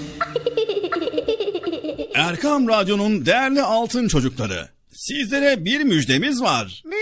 [2.14, 4.68] Erkam Radyo'nun değerli altın çocukları.
[4.92, 6.82] Sizlere bir müjdemiz var.
[6.84, 7.01] Müjde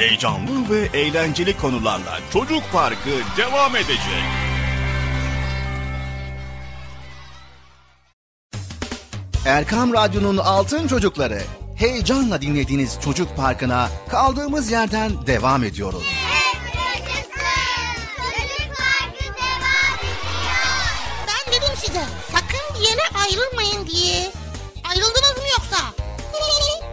[0.00, 4.22] Heyecanlı ve eğlenceli konularla Çocuk Parkı devam edecek.
[9.46, 11.42] Erkam Radyo'nun Altın Çocukları
[11.76, 16.04] heyecanla dinlediğiniz Çocuk Parkı'na kaldığımız yerden devam ediyoruz.
[21.26, 24.39] Ben dedim size sakın bir yere ayrılmayın diye.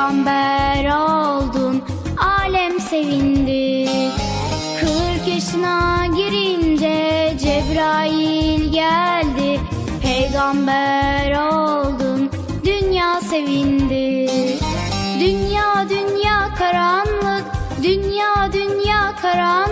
[0.00, 1.82] Peygamber oldun.
[2.18, 3.90] Alem sevindi.
[4.80, 9.60] Kırk yaşına girince Cebrail geldi.
[10.02, 12.30] Peygamber oldun.
[12.64, 14.30] Dünya sevindi.
[15.20, 17.44] Dünya dünya karanlık.
[17.82, 19.69] Dünya dünya karanlık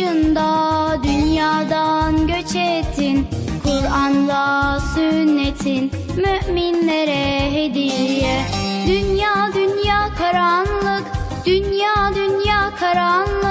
[0.00, 3.26] yaşında dünyadan göç ettin.
[3.62, 8.46] Kur'an'la sünnetin müminlere hediye.
[8.86, 11.04] Dünya dünya karanlık
[11.46, 13.43] Dünya dünya karanlık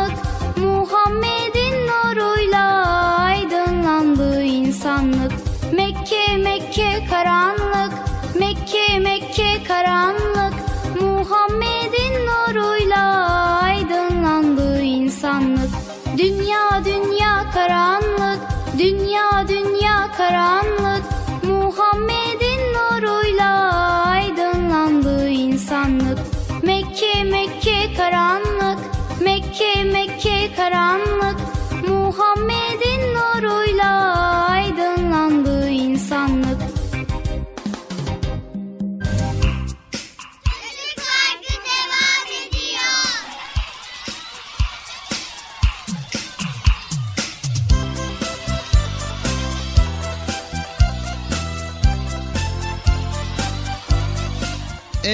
[20.17, 20.62] Karan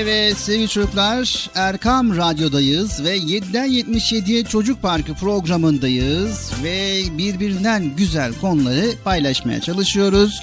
[0.02, 8.92] Evet sevgili çocuklar Erkam Radyo'dayız ve 7'den 77'ye Çocuk Parkı programındayız ve birbirinden güzel konuları
[9.04, 10.42] paylaşmaya çalışıyoruz.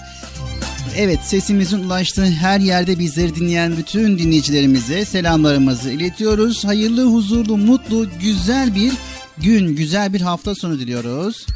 [0.97, 6.65] Evet sesimizin ulaştığı her yerde bizleri dinleyen bütün dinleyicilerimize selamlarımızı iletiyoruz.
[6.65, 8.93] Hayırlı, huzurlu, mutlu, güzel bir
[9.39, 11.47] gün, güzel bir hafta sonu diliyoruz.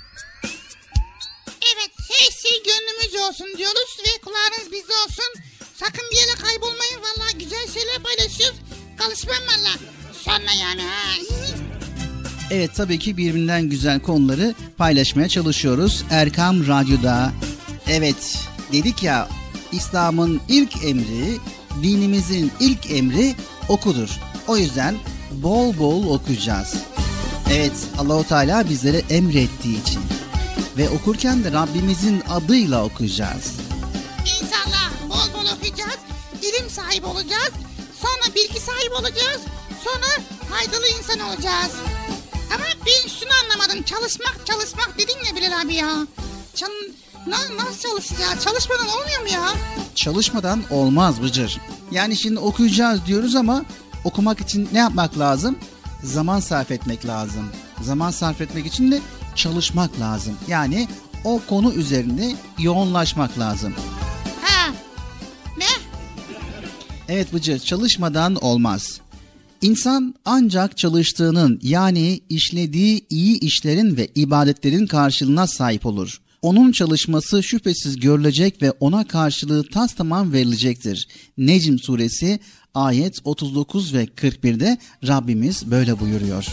[1.75, 5.50] Evet her şey gönlümüz olsun diyoruz ve kulağınız bizde olsun.
[5.81, 8.59] Sakın bir yere kaybolmayın valla güzel şeyler paylaşıyoruz.
[8.97, 9.76] Kalışmam valla.
[10.12, 11.12] Sonra yani ha.
[12.51, 16.05] Evet tabii ki birbirinden güzel konuları paylaşmaya çalışıyoruz.
[16.11, 17.33] Erkam Radyo'da.
[17.89, 18.39] Evet
[18.72, 19.28] dedik ya
[19.72, 21.39] İslam'ın ilk emri,
[21.83, 23.35] dinimizin ilk emri
[23.68, 24.09] okudur.
[24.47, 24.95] O yüzden
[25.33, 26.74] bol bol okuyacağız.
[27.53, 30.01] Evet Allahu Teala bizlere emrettiği için
[30.76, 33.61] ve okurken de Rabbimizin adıyla okuyacağız.
[34.20, 34.80] İnşallah
[35.47, 35.99] okuyacağız.
[36.43, 37.53] ilim sahibi olacağız.
[38.03, 39.41] Sonra bilgi sahibi olacağız.
[39.84, 40.07] Sonra
[40.51, 41.72] faydalı insan olacağız.
[42.55, 43.82] Ama ben şunu anlamadım.
[43.82, 46.07] Çalışmak çalışmak dedin ya Bilal abi ya.
[46.55, 46.68] Çal
[47.26, 48.45] Na- nasıl çalışacağız?
[48.45, 49.53] Çalışmadan olmuyor mu ya?
[49.95, 51.61] Çalışmadan olmaz Bıcır.
[51.91, 53.64] Yani şimdi okuyacağız diyoruz ama
[54.05, 55.59] okumak için ne yapmak lazım?
[56.03, 57.51] Zaman sarf etmek lazım.
[57.82, 59.01] Zaman sarf etmek için de
[59.36, 60.36] çalışmak lazım.
[60.49, 60.88] Yani
[61.24, 63.74] o konu üzerine yoğunlaşmak lazım.
[67.13, 69.01] Evet Bıcır çalışmadan olmaz.
[69.63, 76.21] İnsan ancak çalıştığının yani işlediği iyi işlerin ve ibadetlerin karşılığına sahip olur.
[76.43, 81.09] Onun çalışması şüphesiz görülecek ve ona karşılığı tas tamam verilecektir.
[81.39, 82.41] Necm suresi
[82.75, 86.47] ayet 39 ve 41'de Rabbimiz böyle buyuruyor.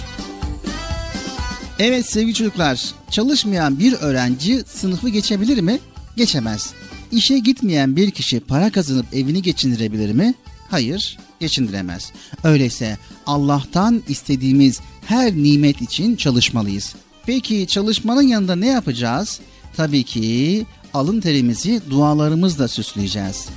[1.79, 5.79] Evet sevgili çocuklar, çalışmayan bir öğrenci sınıfı geçebilir mi?
[6.15, 6.73] Geçemez.
[7.11, 10.33] İşe gitmeyen bir kişi para kazanıp evini geçindirebilir mi?
[10.69, 12.11] Hayır, geçindiremez.
[12.43, 16.95] Öyleyse Allah'tan istediğimiz her nimet için çalışmalıyız.
[17.25, 19.39] Peki çalışmanın yanında ne yapacağız?
[19.75, 23.47] Tabii ki alın terimizi dualarımızla süsleyeceğiz.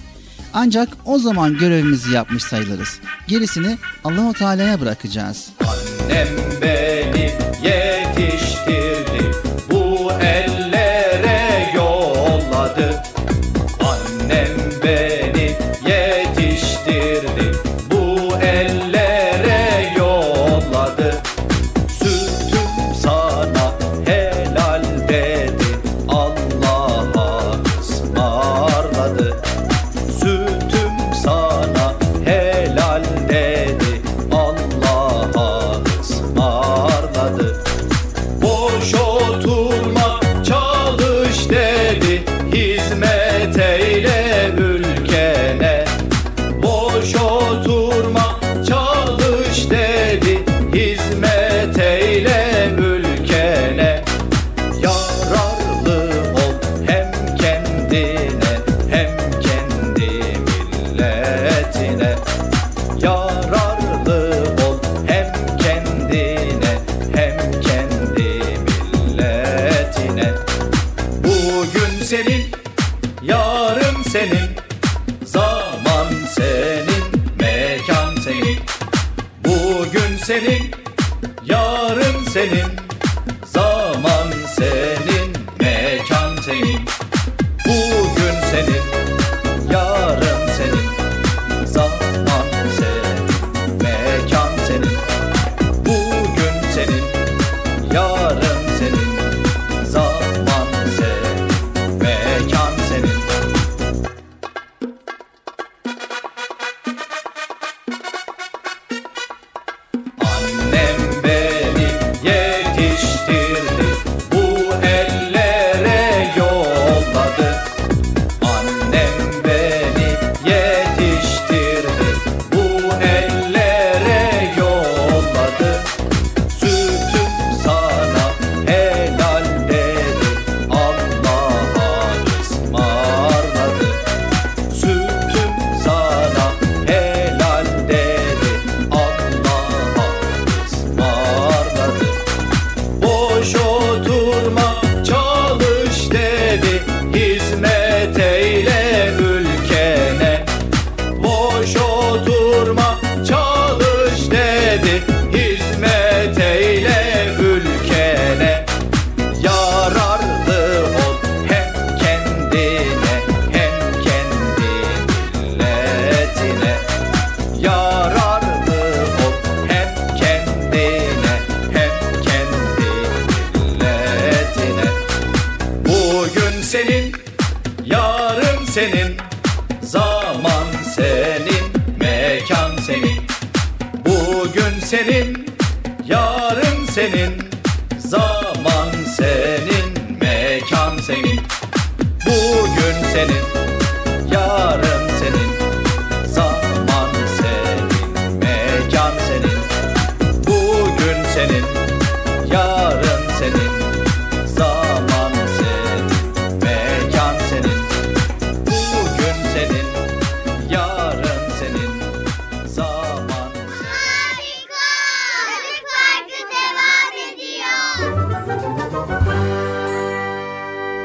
[0.53, 3.01] Ancak o zaman görevimizi yapmış sayılırız.
[3.28, 5.48] Gerisini Allahu Teala'ya bırakacağız.
[5.61, 6.28] Annem
[6.62, 7.32] beni
[7.64, 8.99] yetiştirdi,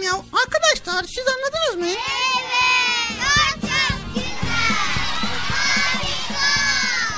[0.00, 0.40] anlamadım ya.
[0.40, 2.00] Arkadaşlar siz anladınız mı?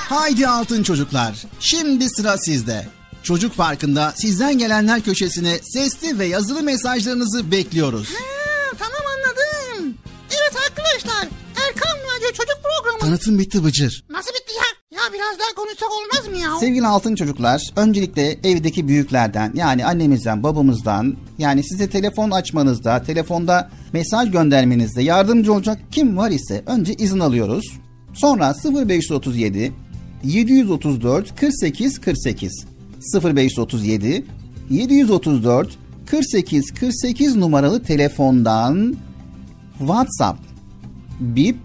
[0.09, 1.43] Haydi altın çocuklar.
[1.59, 2.87] Şimdi sıra sizde.
[3.23, 8.07] Çocuk Parkı'nda sizden gelenler köşesine sesli ve yazılı mesajlarınızı bekliyoruz.
[8.07, 9.97] Ha, tamam anladım.
[10.29, 11.27] Evet arkadaşlar
[11.67, 12.99] Erkan Radyo Çocuk Programı.
[12.99, 14.03] Tanıtım bitti Bıcır.
[14.09, 14.82] Nasıl bitti ya?
[14.93, 16.59] Ya biraz daha konuşsak olmaz mı ya?
[16.59, 24.31] Sevgili altın çocuklar, öncelikle evdeki büyüklerden yani annemizden, babamızdan yani size telefon açmanızda, telefonda mesaj
[24.31, 27.65] göndermenizde yardımcı olacak kim var ise önce izin alıyoruz.
[28.13, 28.53] Sonra
[28.87, 29.73] 0537
[30.23, 32.65] 734 48 48
[33.23, 34.25] 0537
[34.69, 38.95] 734 48 48 numaralı telefondan
[39.79, 40.39] WhatsApp,
[41.19, 41.57] Bip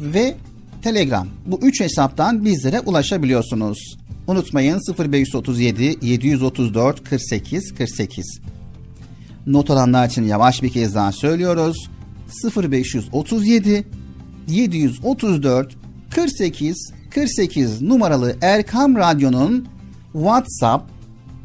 [0.00, 0.36] ve
[0.84, 1.28] Telegram.
[1.46, 3.98] Bu üç hesaptan bizlere ulaşabiliyorsunuz.
[4.26, 8.40] Unutmayın 0537 734 48 48.
[9.46, 11.90] Not alanlar için yavaş bir kez daha söylüyoruz.
[12.56, 13.86] 0537
[14.48, 15.76] 734
[16.14, 19.68] 48 48 numaralı Erkam Radyo'nun
[20.12, 20.90] WhatsApp,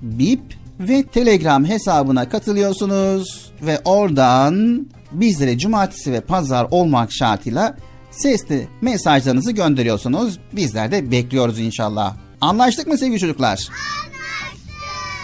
[0.01, 0.41] Bip
[0.79, 7.77] ve Telegram hesabına katılıyorsunuz ve oradan bizlere cumartesi ve pazar olmak şartıyla
[8.12, 10.39] sesli mesajlarınızı gönderiyorsunuz.
[10.53, 12.16] Bizler de bekliyoruz inşallah.
[12.41, 13.49] Anlaştık mı sevgili çocuklar?
[13.49, 13.74] Anlaştık.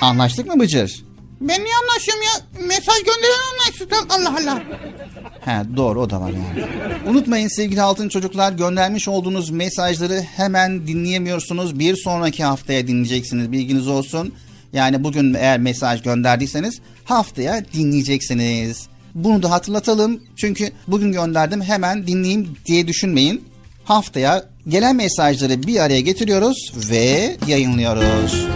[0.01, 1.05] Anlaştık mı Bıcır?
[1.41, 2.65] Ben niye anlaşıyorum ya?
[2.67, 3.93] Mesaj gönderen anlaştık.
[4.09, 4.63] Allah Allah.
[5.45, 6.65] He doğru o da var yani.
[7.09, 11.79] Unutmayın sevgili altın çocuklar göndermiş olduğunuz mesajları hemen dinleyemiyorsunuz.
[11.79, 14.33] Bir sonraki haftaya dinleyeceksiniz bilginiz olsun.
[14.73, 18.87] Yani bugün eğer mesaj gönderdiyseniz haftaya dinleyeceksiniz.
[19.15, 20.19] Bunu da hatırlatalım.
[20.35, 23.43] Çünkü bugün gönderdim hemen dinleyeyim diye düşünmeyin.
[23.83, 28.47] Haftaya gelen mesajları bir araya getiriyoruz ve yayınlıyoruz.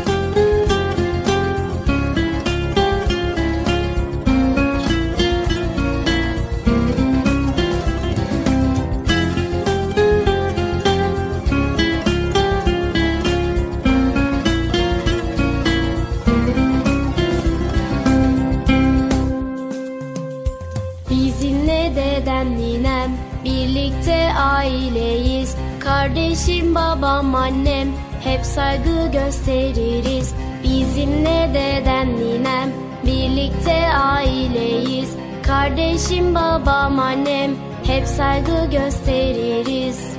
[28.49, 30.33] Saygı gösteririz.
[30.63, 32.69] Bizimle dedem ninem
[33.05, 35.09] birlikte aileyiz.
[35.47, 37.51] Kardeşim babam annem
[37.85, 40.17] hep saygı gösteririz.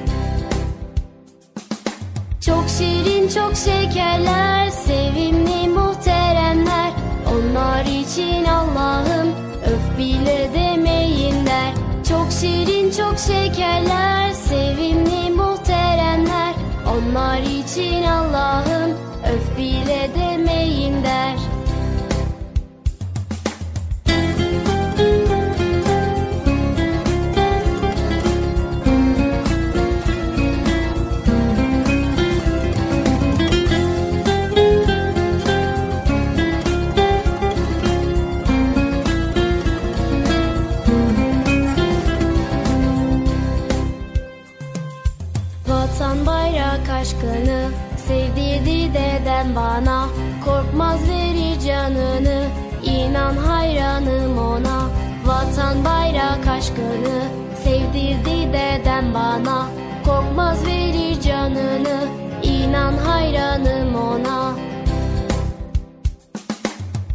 [2.47, 6.91] Çok şirin çok şekerler sevimli muhteremler.
[7.35, 9.29] Onlar için Allah'ım
[9.67, 11.73] öf bile demeyin der.
[12.09, 15.50] Çok şirin çok şekerler sevimli muhteremler
[16.91, 18.91] Onlar için Allah'ım
[19.35, 21.40] öf bile demeyin der
[49.57, 50.09] bana
[50.45, 52.45] Korkmaz verir canını
[52.85, 54.89] İnan hayranım ona.
[55.27, 57.23] Vatan bayrak aşkını
[57.65, 59.67] Sevdirdi dedem bana.
[60.05, 62.01] Korkmaz verir canını
[62.43, 64.55] İnan hayranım ona.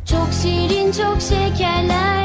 [0.05, 2.24] Çok şirin çok şekerler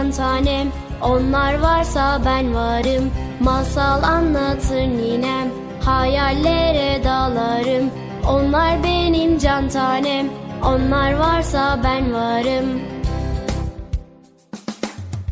[0.00, 0.72] can tanem
[1.02, 3.10] Onlar varsa ben varım.
[3.40, 5.48] Masal anlatır ninem
[5.84, 7.90] Hayallere dalarım.
[8.28, 10.26] Onlar benim can tanem
[10.64, 12.80] Onlar varsa ben varım.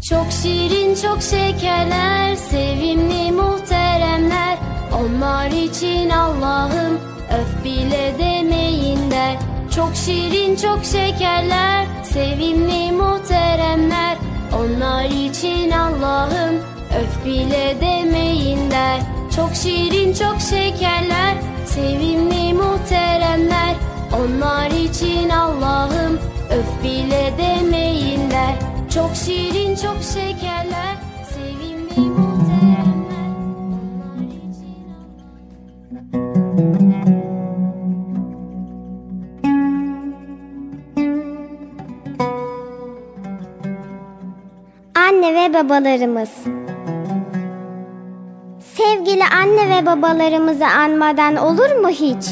[0.09, 4.59] Çok şirin çok şekerler Sevimli muhteremler.
[5.01, 6.99] Onlar için Allah'ım
[7.41, 9.37] Öf bile demeyin der
[9.77, 14.28] Çok şirin çok şekerler Sevimli muhteremler
[14.59, 16.55] Onlar için Allah'ım
[17.01, 19.01] Öf bile demeyin der.
[19.37, 21.35] Çok şirin çok şekerler
[21.67, 23.75] Sevimli muhteremler.
[24.13, 26.19] Onlar için Allah'ım
[26.51, 28.55] Öf bile demeyin der.
[28.95, 30.97] Çok şirin çok şekerler
[31.35, 32.28] Sevimli muhteremler
[45.19, 46.31] Anne ve babalarımız.
[48.61, 52.25] Sevgili anne ve babalarımızı anmadan olur mu hiç?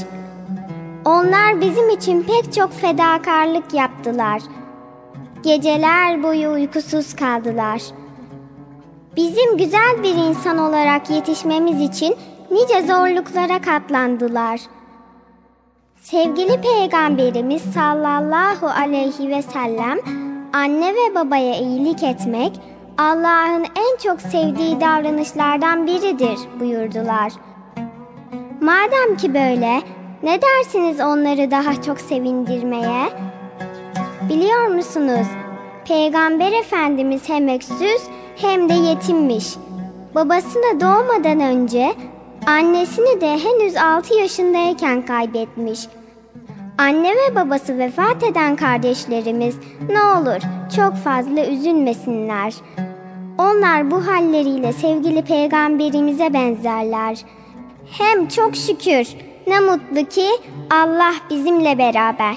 [1.05, 4.43] Onlar bizim için pek çok fedakarlık yaptılar.
[5.43, 7.82] Geceler boyu uykusuz kaldılar.
[9.16, 12.16] Bizim güzel bir insan olarak yetişmemiz için
[12.51, 14.61] nice zorluklara katlandılar.
[15.97, 19.99] Sevgili Peygamberimiz sallallahu aleyhi ve sellem
[20.53, 22.53] anne ve babaya iyilik etmek
[22.99, 27.32] Allah'ın en çok sevdiği davranışlardan biridir buyurdular.
[28.61, 29.82] Madem ki böyle
[30.22, 33.09] ne dersiniz onları daha çok sevindirmeye?
[34.28, 35.26] Biliyor musunuz?
[35.88, 38.03] Peygamber Efendimiz hem öksüz
[38.36, 39.55] hem de yetimmiş.
[40.14, 41.94] Babasını doğmadan önce
[42.47, 45.80] annesini de henüz 6 yaşındayken kaybetmiş.
[46.79, 49.57] Anne ve babası vefat eden kardeşlerimiz
[49.89, 50.41] ne olur
[50.77, 52.55] çok fazla üzülmesinler.
[53.39, 57.18] Onlar bu halleriyle sevgili peygamberimize benzerler.
[57.99, 59.09] Hem çok şükür
[59.47, 60.29] ne mutlu ki
[60.70, 62.37] Allah bizimle beraber.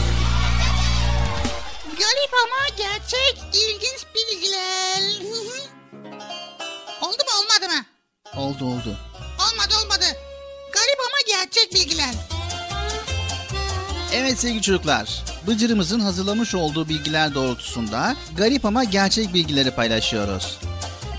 [14.41, 20.59] Sevgili çocuklar, Bıcır'ımızın hazırlamış olduğu bilgiler doğrultusunda garip ama gerçek bilgileri paylaşıyoruz.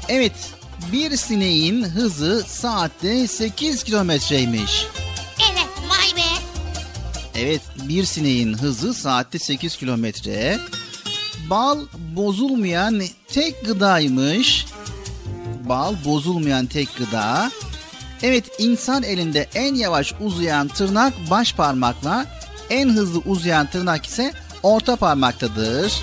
[0.09, 0.33] Evet,
[0.93, 4.87] bir sineğin hızı saatte 8 kilometreymiş.
[5.53, 6.29] Evet vay be.
[7.35, 10.59] Evet, bir sineğin hızı saatte 8 kilometre.
[11.51, 11.79] Bal
[12.17, 14.67] bozulmayan tek gıdaymış.
[15.69, 17.51] Bal bozulmayan tek gıda.
[18.23, 22.27] Evet, insan elinde en yavaş uzayan tırnak baş parmakla,
[22.73, 24.33] en hızlı uzayan tırnak ise
[24.63, 26.03] orta parmaktadır.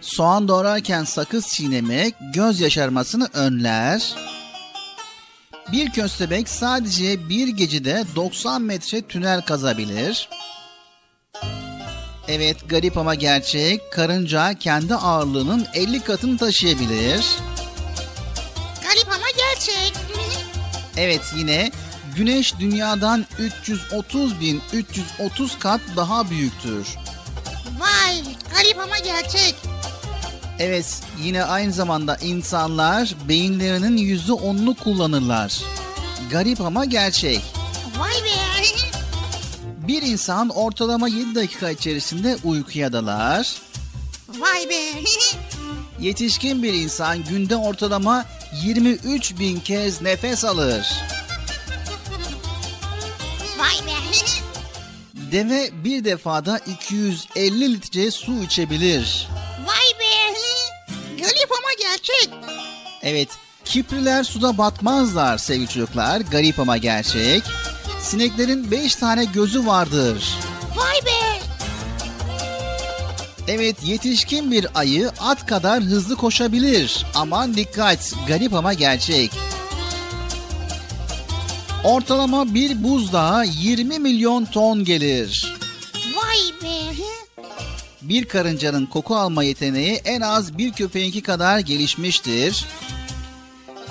[0.00, 4.14] Soğan doğrarken sakız çiğnemek göz yaşarmasını önler.
[5.72, 10.28] Bir köstebek sadece bir gecede 90 metre tünel kazabilir.
[12.28, 13.92] Evet garip ama gerçek.
[13.92, 17.26] Karınca kendi ağırlığının 50 katını taşıyabilir.
[18.82, 19.92] Garip ama gerçek.
[20.96, 21.71] Evet yine
[22.16, 26.86] Güneş dünyadan 330 bin 330 kat daha büyüktür.
[27.78, 28.22] Vay
[28.54, 29.54] garip ama gerçek.
[30.58, 35.62] Evet yine aynı zamanda insanlar beyinlerinin yüzde onunu kullanırlar.
[36.30, 37.40] Garip ama gerçek.
[37.98, 38.30] Vay be.
[39.88, 43.56] Bir insan ortalama 7 dakika içerisinde uykuya dalar.
[44.38, 44.80] Vay be.
[46.00, 48.24] Yetişkin bir insan günde ortalama
[48.64, 50.86] 23 bin kez nefes alır.
[55.32, 59.28] Deve bir defada 250 litre su içebilir.
[59.66, 60.36] Vay be.
[61.22, 62.30] Garip ama gerçek.
[63.02, 63.28] Evet,
[63.64, 66.20] kipriler suda batmazlar sevgili çocuklar.
[66.20, 67.42] Garip ama gerçek.
[68.00, 70.38] Sineklerin 5 tane gözü vardır.
[70.76, 71.40] Vay be.
[73.48, 77.06] Evet, yetişkin bir ayı at kadar hızlı koşabilir.
[77.14, 79.30] Aman dikkat, garip ama gerçek.
[81.84, 85.56] Ortalama bir buzdağı 20 milyon ton gelir.
[86.16, 86.94] Vay be.
[88.02, 92.64] Bir karıncanın koku alma yeteneği en az bir köpeğinki kadar gelişmiştir.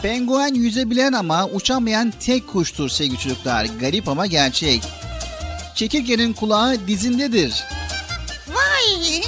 [0.02, 3.66] Penguen yüzebilen ama uçamayan tek kuştur sevgili çocuklar.
[3.80, 4.84] Garip ama gerçek.
[5.76, 7.64] Çekirgenin kulağı dizindedir.
[8.48, 9.22] Vay.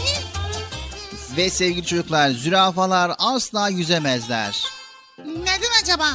[1.37, 4.63] Ve sevgili çocuklar zürafalar asla yüzemezler.
[5.19, 6.07] Neden acaba?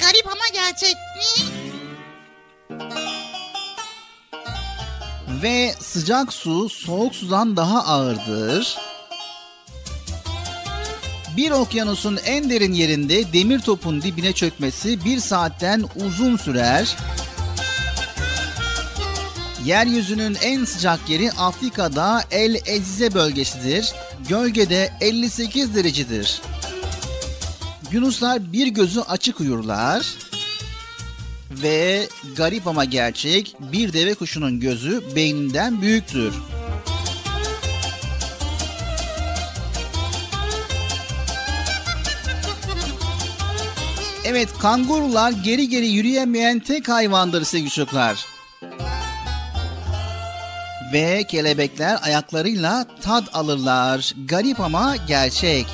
[0.00, 0.96] Garip ama gerçek.
[5.42, 8.78] Ve sıcak su soğuk sudan daha ağırdır.
[11.36, 16.96] Bir okyanusun en derin yerinde demir topun dibine çökmesi bir saatten uzun sürer.
[19.64, 23.92] Yeryüzünün en sıcak yeri Afrika'da El Ezize bölgesidir.
[24.28, 26.40] Gölgede 58 derecedir.
[27.92, 30.06] Yunuslar bir gözü açık uyurlar.
[31.50, 36.34] Ve garip ama gerçek bir deve kuşunun gözü beyninden büyüktür.
[44.24, 48.26] Evet kangurular geri geri yürüyemeyen tek hayvandır sevgili çocuklar.
[50.92, 54.14] Ve kelebekler ayaklarıyla tad alırlar.
[54.28, 55.66] Garip ama gerçek.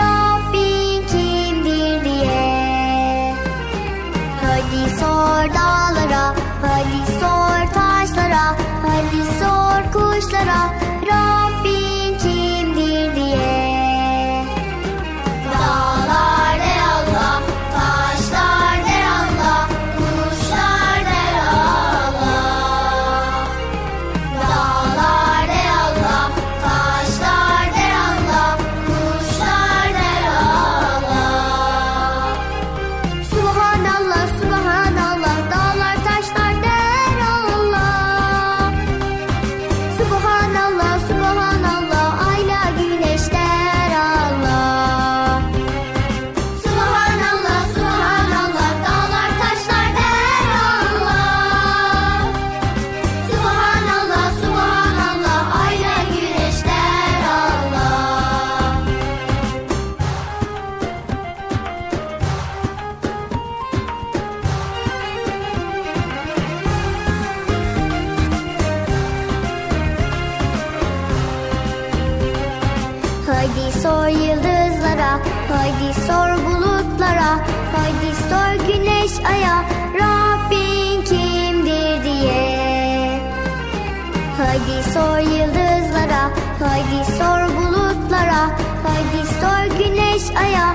[0.00, 3.34] Rabbin kimdir diye.
[4.42, 8.46] Hadi sor dağlara Hadi sor taşlara
[8.86, 10.60] Hadi sor kuşlara.
[11.06, 11.41] Rabbin
[86.62, 88.42] haydi sor bulutlara,
[88.86, 90.71] haydi sor güneş aya,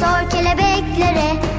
[0.00, 1.55] sor kelebeklere,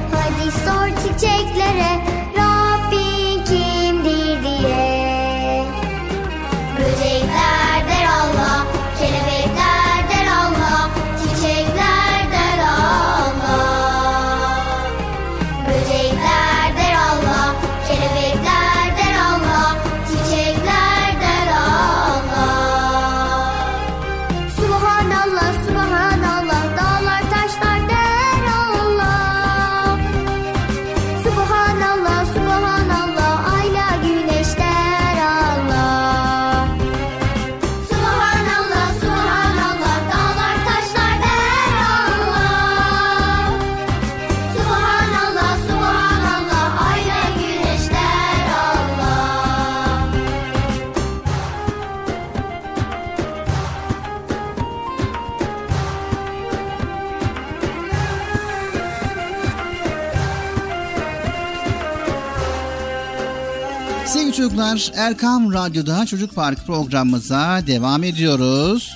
[64.78, 68.90] Çocuklar Erkam Radyo'da Çocuk Park programımıza devam ediyoruz.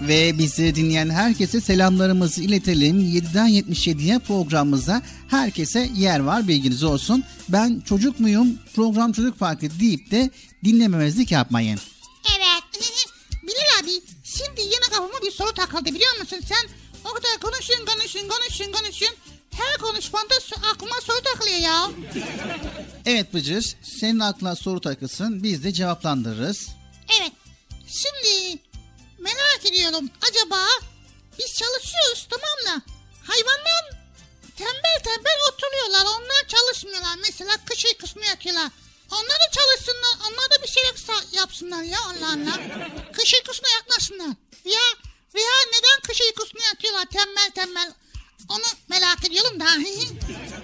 [0.00, 3.00] Ve bizi dinleyen herkese selamlarımızı iletelim.
[3.00, 7.24] 7'den 77'ye programımızda herkese yer var bilginiz olsun.
[7.48, 10.30] Ben çocuk muyum program Çocuk Parkı deyip de
[10.64, 11.80] dinlememezlik yapmayın.
[12.36, 12.84] Evet.
[13.42, 16.68] Bilal abi şimdi yine kafama bir soru takıldı biliyor musun sen?
[17.04, 19.33] O kadar konuşun konuşun konuşun konuşun.
[19.58, 20.34] Her konuşmanda
[20.72, 21.90] aklıma soru takılıyor ya.
[23.06, 26.68] Evet Bıcır senin aklına soru takılsın biz de cevaplandırırız.
[27.20, 27.32] Evet.
[27.88, 28.58] Şimdi
[29.18, 30.66] merak ediyorum acaba
[31.38, 32.82] biz çalışıyoruz tamam mı?
[33.26, 33.90] Hayvanlar
[34.56, 36.06] tembel tembel oturuyorlar.
[36.06, 37.16] Onlar çalışmıyorlar.
[37.22, 38.70] Mesela kış uykusunu yatıyorlar.
[39.12, 40.28] Onlar da çalışsınlar.
[40.28, 42.60] Onlar da bir sa- yapsınlar ya Allah Allah.
[43.12, 44.36] kış uykusuna yatmasınlar.
[44.64, 44.80] Ya
[45.34, 47.92] veya neden kış uykusuna yatıyorlar tembel tembel.
[48.48, 49.64] Onu merak ediyorum da.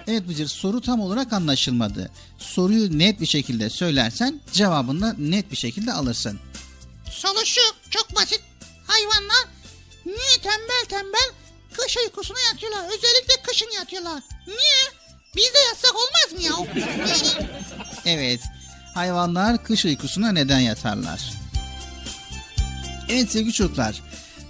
[0.07, 2.11] Evet Bıcır soru tam olarak anlaşılmadı.
[2.37, 6.39] Soruyu net bir şekilde söylersen cevabını da net bir şekilde alırsın.
[7.11, 8.41] Soru şu çok basit.
[8.87, 9.47] Hayvanlar
[10.05, 11.29] niye tembel tembel
[11.73, 12.85] kış uykusuna yatıyorlar?
[12.85, 14.23] Özellikle kışın yatıyorlar.
[14.47, 15.01] Niye?
[15.35, 16.85] Biz de yatsak olmaz mı ya?
[18.05, 18.41] Evet,
[18.93, 21.31] hayvanlar kış uykusuna neden yatarlar?
[23.09, 24.01] Evet sevgili çocuklar,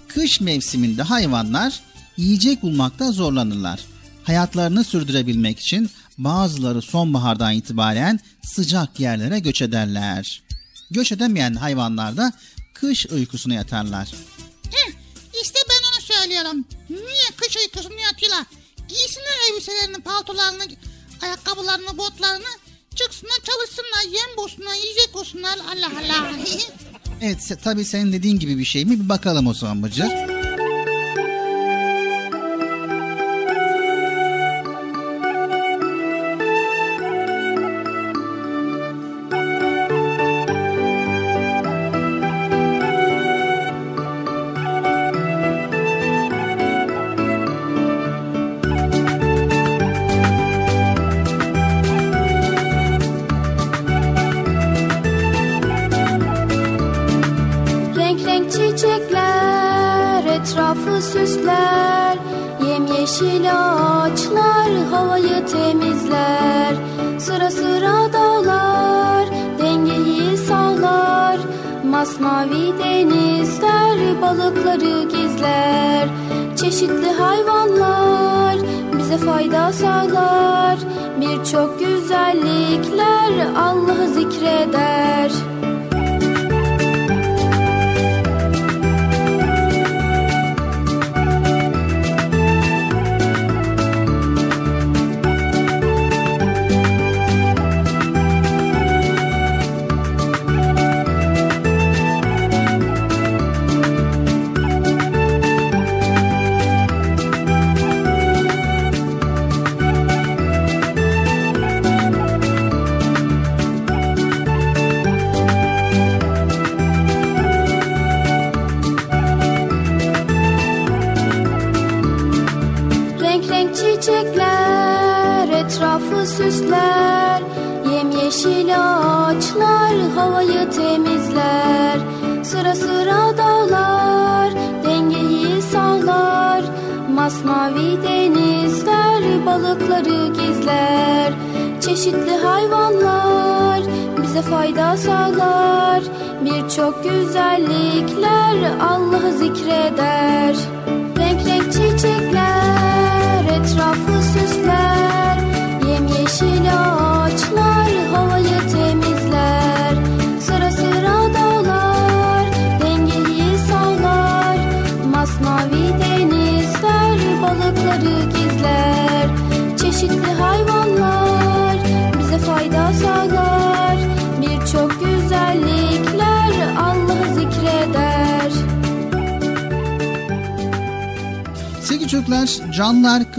[0.08, 1.80] kış mevsiminde hayvanlar
[2.16, 3.80] yiyecek bulmakta zorlanırlar.
[4.24, 10.42] Hayatlarını sürdürebilmek için bazıları sonbahardan itibaren sıcak yerlere göç ederler.
[10.90, 12.32] Göç edemeyen hayvanlar da
[12.74, 14.08] kış uykusuna yatarlar.
[14.70, 14.92] Heh,
[15.42, 16.64] işte ben onu söylüyorum.
[16.90, 18.46] Niye kış uykusunu yatıyorlar?
[18.88, 20.62] Giysinler elbiselerini, paltolarını,
[21.22, 22.52] ayakkabılarını, botlarını.
[22.94, 25.58] Çıksınlar çalışsınlar, yem bulsunlar, yiyecek bulsunlar.
[25.58, 26.32] Allah Allah.
[27.24, 29.04] Evet tabii senin dediğin gibi bir şey mi?
[29.04, 30.31] Bir bakalım o zaman Bıcır.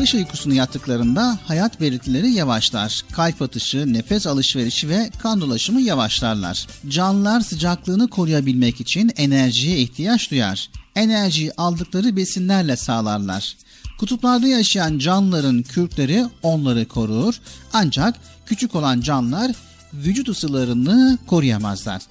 [0.04, 3.02] Kış uykusunu yattıklarında hayat belirtileri yavaşlar.
[3.12, 6.68] Kalp atışı, nefes alışverişi ve kan dolaşımı yavaşlarlar.
[6.88, 10.70] Canlılar sıcaklığını koruyabilmek için enerjiye ihtiyaç duyar.
[10.96, 13.56] Enerjiyi aldıkları besinlerle sağlarlar.
[14.00, 17.36] Kutuplarda yaşayan canlıların kürkleri onları korur
[17.74, 18.16] ancak
[18.46, 19.52] küçük olan canlılar
[19.94, 22.02] vücut ısılarını koruyamazlar.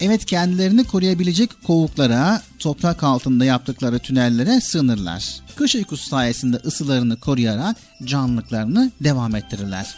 [0.00, 5.24] Evet kendilerini koruyabilecek kovuklara, toprak altında yaptıkları tünellere sığınırlar.
[5.56, 9.94] Kış uykusu sayesinde ısılarını koruyarak canlılıklarını devam ettirirler.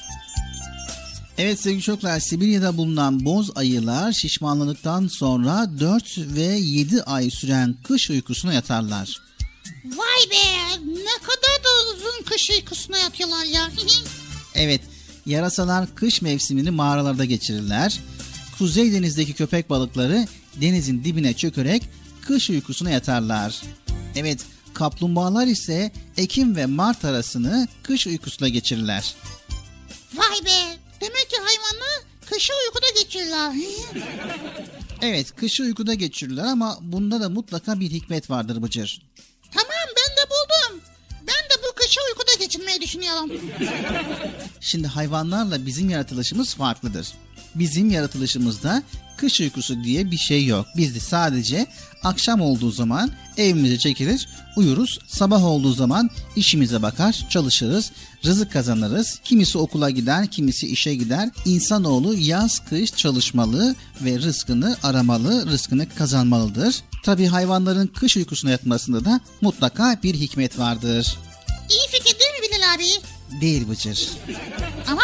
[1.39, 8.11] Evet sevgili çocuklar Sibirya'da bulunan boz ayılar şişmanladıktan sonra 4 ve 7 ay süren kış
[8.11, 9.20] uykusuna yatarlar.
[9.85, 13.70] Vay be ne kadar da uzun kış uykusuna yatıyorlar ya.
[14.55, 14.81] Evet
[15.27, 18.01] yarasalar kış mevsimini mağaralarda geçirirler.
[18.59, 20.27] Kuzey denizdeki köpek balıkları
[20.61, 21.82] denizin dibine çökerek
[22.26, 23.60] kış uykusuna yatarlar.
[24.16, 24.40] Evet
[24.74, 29.14] kaplumbağalar ise Ekim ve Mart arasını kış uykusuna geçirirler.
[30.14, 33.52] Vay be demek ki hayvanlar kışı uykuda geçirirler.
[35.02, 39.02] Evet kışı uykuda geçirirler ama bunda da mutlaka bir hikmet vardır Bıcır.
[39.55, 40.80] tamam ben de buldum.
[41.20, 43.30] Ben de bu kışı uykuda geçirmeyi düşünüyorum.
[44.60, 47.09] Şimdi hayvanlarla bizim yaratılışımız farklıdır.
[47.55, 48.82] Bizim yaratılışımızda
[49.16, 50.66] kış uykusu diye bir şey yok.
[50.77, 51.66] Biz de sadece
[52.02, 54.98] akşam olduğu zaman evimize çekilir, uyuruz.
[55.06, 57.93] Sabah olduğu zaman işimize bakar, çalışırız,
[58.24, 59.20] rızık kazanırız.
[59.24, 61.28] Kimisi okula gider, kimisi işe gider.
[61.44, 66.77] İnsanoğlu yaz kış çalışmalı ve rızkını aramalı, rızkını kazanmalıdır.
[67.02, 71.18] Tabii hayvanların kış uykusuna yatmasında da mutlaka bir hikmet vardır.
[71.70, 72.85] İyi fikir değil mi Bilal abi?
[73.40, 74.09] Değil Bıcır.
[74.86, 75.02] Ama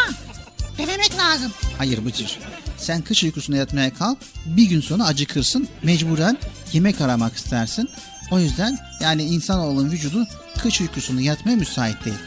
[0.77, 1.51] denemek lazım.
[1.77, 2.39] Hayır Bıcır.
[2.77, 4.17] Sen kış uykusuna yatmaya kalk.
[4.45, 5.67] Bir gün sonra acıkırsın.
[5.83, 6.37] Mecburen
[6.73, 7.89] yemek aramak istersin.
[8.31, 10.27] O yüzden yani insanoğlunun vücudu
[10.59, 12.17] kış uykusunu yatmaya müsait değil.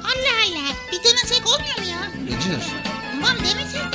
[0.00, 0.74] Allah Allah.
[0.92, 2.26] Bir denesek olmuyor mu ya?
[2.26, 2.62] Bıcır.
[3.12, 3.93] Tamam demesek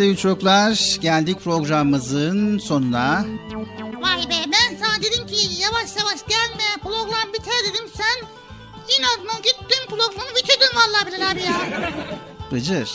[0.00, 3.24] sevgili çocuklar geldik programımızın sonuna.
[4.02, 8.26] Vay be ben sana dedim ki yavaş yavaş gelme program biter dedim sen
[8.98, 11.92] inadına gittin programı bitirdin vallahi Bilal abi ya.
[12.52, 12.90] Bıcır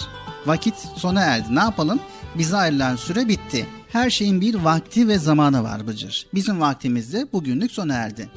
[0.46, 2.00] vakit sona erdi ne yapalım?
[2.36, 3.68] Bize ayrılan süre bitti.
[3.92, 6.28] Her şeyin bir vakti ve zamanı var Bıcır.
[6.34, 8.30] Bizim vaktimiz de bugünlük sona erdi.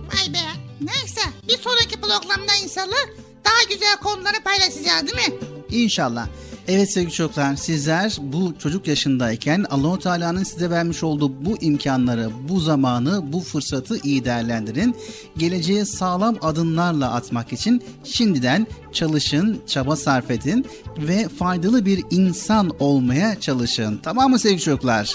[0.00, 0.38] Vay be
[0.80, 3.06] neyse bir sonraki programda inşallah
[3.44, 5.34] daha güzel konuları paylaşacağız değil mi?
[5.70, 6.26] İnşallah.
[6.68, 12.60] Evet sevgili çocuklar sizler bu çocuk yaşındayken Allahu Teala'nın size vermiş olduğu bu imkanları, bu
[12.60, 14.96] zamanı, bu fırsatı iyi değerlendirin.
[15.36, 20.66] Geleceğe sağlam adımlarla atmak için şimdiden çalışın, çaba sarf edin
[20.98, 24.00] ve faydalı bir insan olmaya çalışın.
[24.02, 25.14] Tamam mı sevgili çocuklar?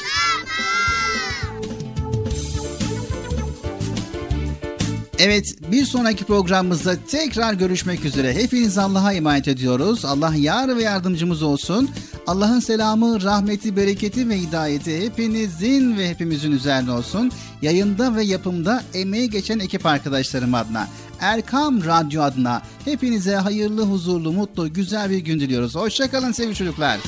[5.21, 8.33] Evet bir sonraki programımızda tekrar görüşmek üzere.
[8.33, 10.05] Hepiniz Allah'a emanet ediyoruz.
[10.05, 11.89] Allah yar ve yardımcımız olsun.
[12.27, 17.31] Allah'ın selamı, rahmeti, bereketi ve hidayeti hepinizin ve hepimizin üzerine olsun.
[17.61, 20.87] Yayında ve yapımda emeği geçen ekip arkadaşlarım adına.
[21.19, 25.75] Erkam Radyo adına hepinize hayırlı, huzurlu, mutlu, güzel bir gün diliyoruz.
[25.75, 26.99] Hoşçakalın sevgili çocuklar.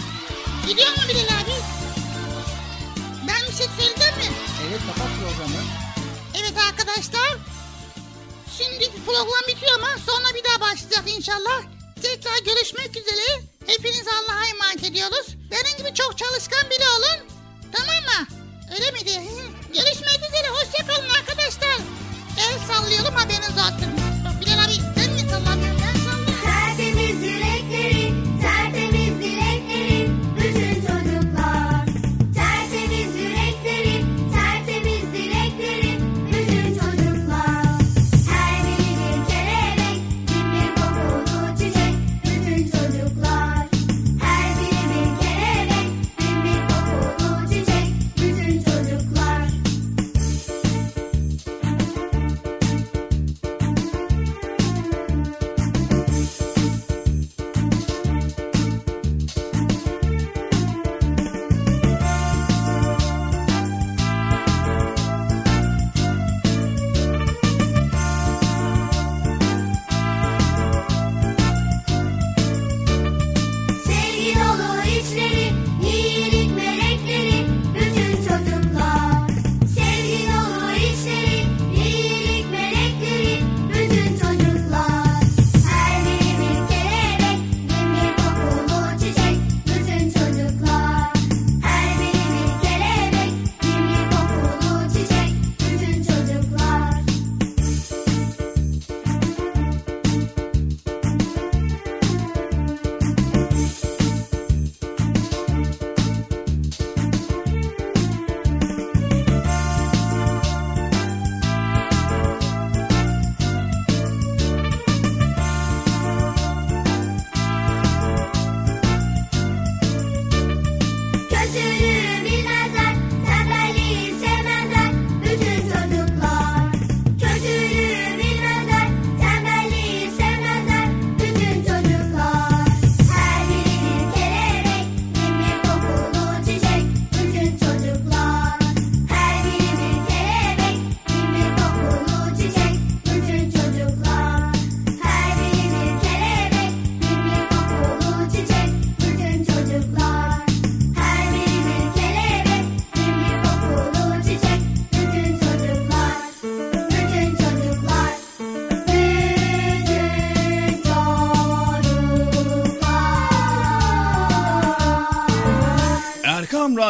[8.84, 11.62] Şimdi program bitiyor ama sonra bir daha başlayacak inşallah.
[12.02, 13.41] Tekrar görüşmek üzere.
[13.68, 15.28] Hepiniz Allah'a emanet ediyoruz.
[15.52, 17.28] Benim gibi çok çalışkan biri olun.
[17.72, 18.28] Tamam mı?
[18.76, 19.22] Öyle miydi?
[19.68, 20.48] Görüşmek üzere.
[20.49, 21.78] Hoşçakalın arkadaşlar.
[22.38, 24.01] El sallıyorum haberiniz olsun.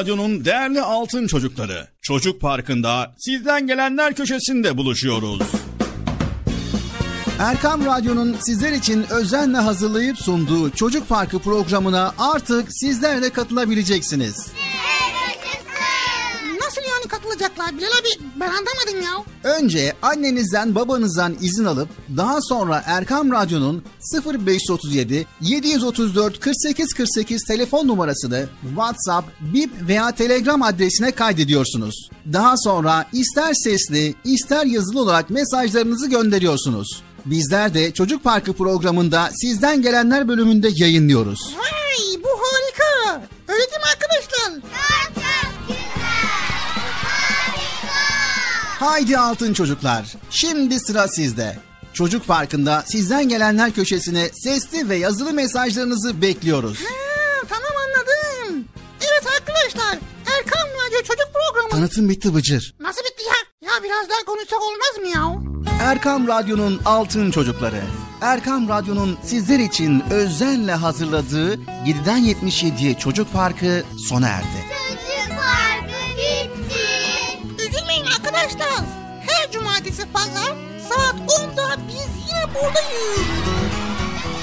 [0.01, 1.87] Radyo'nun değerli altın çocukları.
[2.01, 5.41] Çocuk Parkı'nda sizden gelenler köşesinde buluşuyoruz.
[7.39, 14.35] Erkam Radyo'nun sizler için özenle hazırlayıp sunduğu Çocuk Parkı programına artık sizler de katılabileceksiniz.
[14.35, 14.51] Nasıl
[17.31, 18.25] yani katılacaklar Bilal abi?
[18.39, 19.23] Ben anlamadım ya.
[19.43, 23.83] Önce annenizden babanızdan izin alıp daha sonra Erkam Radyo'nun
[24.25, 32.09] 0537 734 48 48 telefon numarasını WhatsApp, Bip veya Telegram adresine kaydediyorsunuz.
[32.33, 37.03] Daha sonra ister sesli ister yazılı olarak mesajlarınızı gönderiyorsunuz.
[37.25, 41.39] Bizler de Çocuk Parkı programında sizden gelenler bölümünde yayınlıyoruz.
[41.57, 43.21] Vay bu harika.
[43.47, 45.20] Öyle değil mi arkadaşlar?
[48.81, 50.05] Haydi altın çocuklar.
[50.29, 51.57] Şimdi sıra sizde.
[51.93, 56.77] Çocuk Parkı'nda sizden gelenler köşesine sesli ve yazılı mesajlarınızı bekliyoruz.
[56.79, 58.65] Ha, tamam anladım.
[59.01, 59.99] Evet arkadaşlar.
[60.37, 61.69] Erkan Radyo Çocuk Programı.
[61.69, 62.75] Tanıtım bitti Bıcır.
[62.79, 63.69] Nasıl bitti ya?
[63.71, 65.41] Ya biraz daha konuşsak olmaz mı ya?
[65.81, 67.81] Erkam Radyo'nun altın çocukları.
[68.21, 74.80] Erkam Radyo'nun sizler için özenle hazırladığı 7'den 77'ye Çocuk Parkı sona erdi.
[78.41, 78.85] Arkadaşlar.
[79.27, 80.55] Her cumartesi pazar
[80.89, 83.27] saat 10'da biz yine buradayız.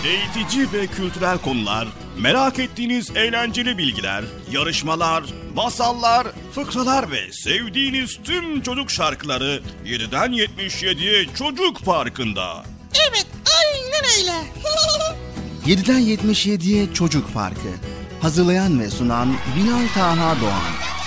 [0.05, 1.89] Eğitici ve kültürel konular,
[2.19, 11.85] merak ettiğiniz eğlenceli bilgiler, yarışmalar, masallar, fıkralar ve sevdiğiniz tüm çocuk şarkıları 7'den 77'ye Çocuk
[11.85, 12.65] Parkı'nda.
[13.11, 13.27] Evet
[13.63, 14.33] aynen öyle.
[15.75, 17.69] 7'den 77'ye Çocuk Parkı.
[18.23, 20.98] Hazırlayan ve sunan Bilal Taha Doğan.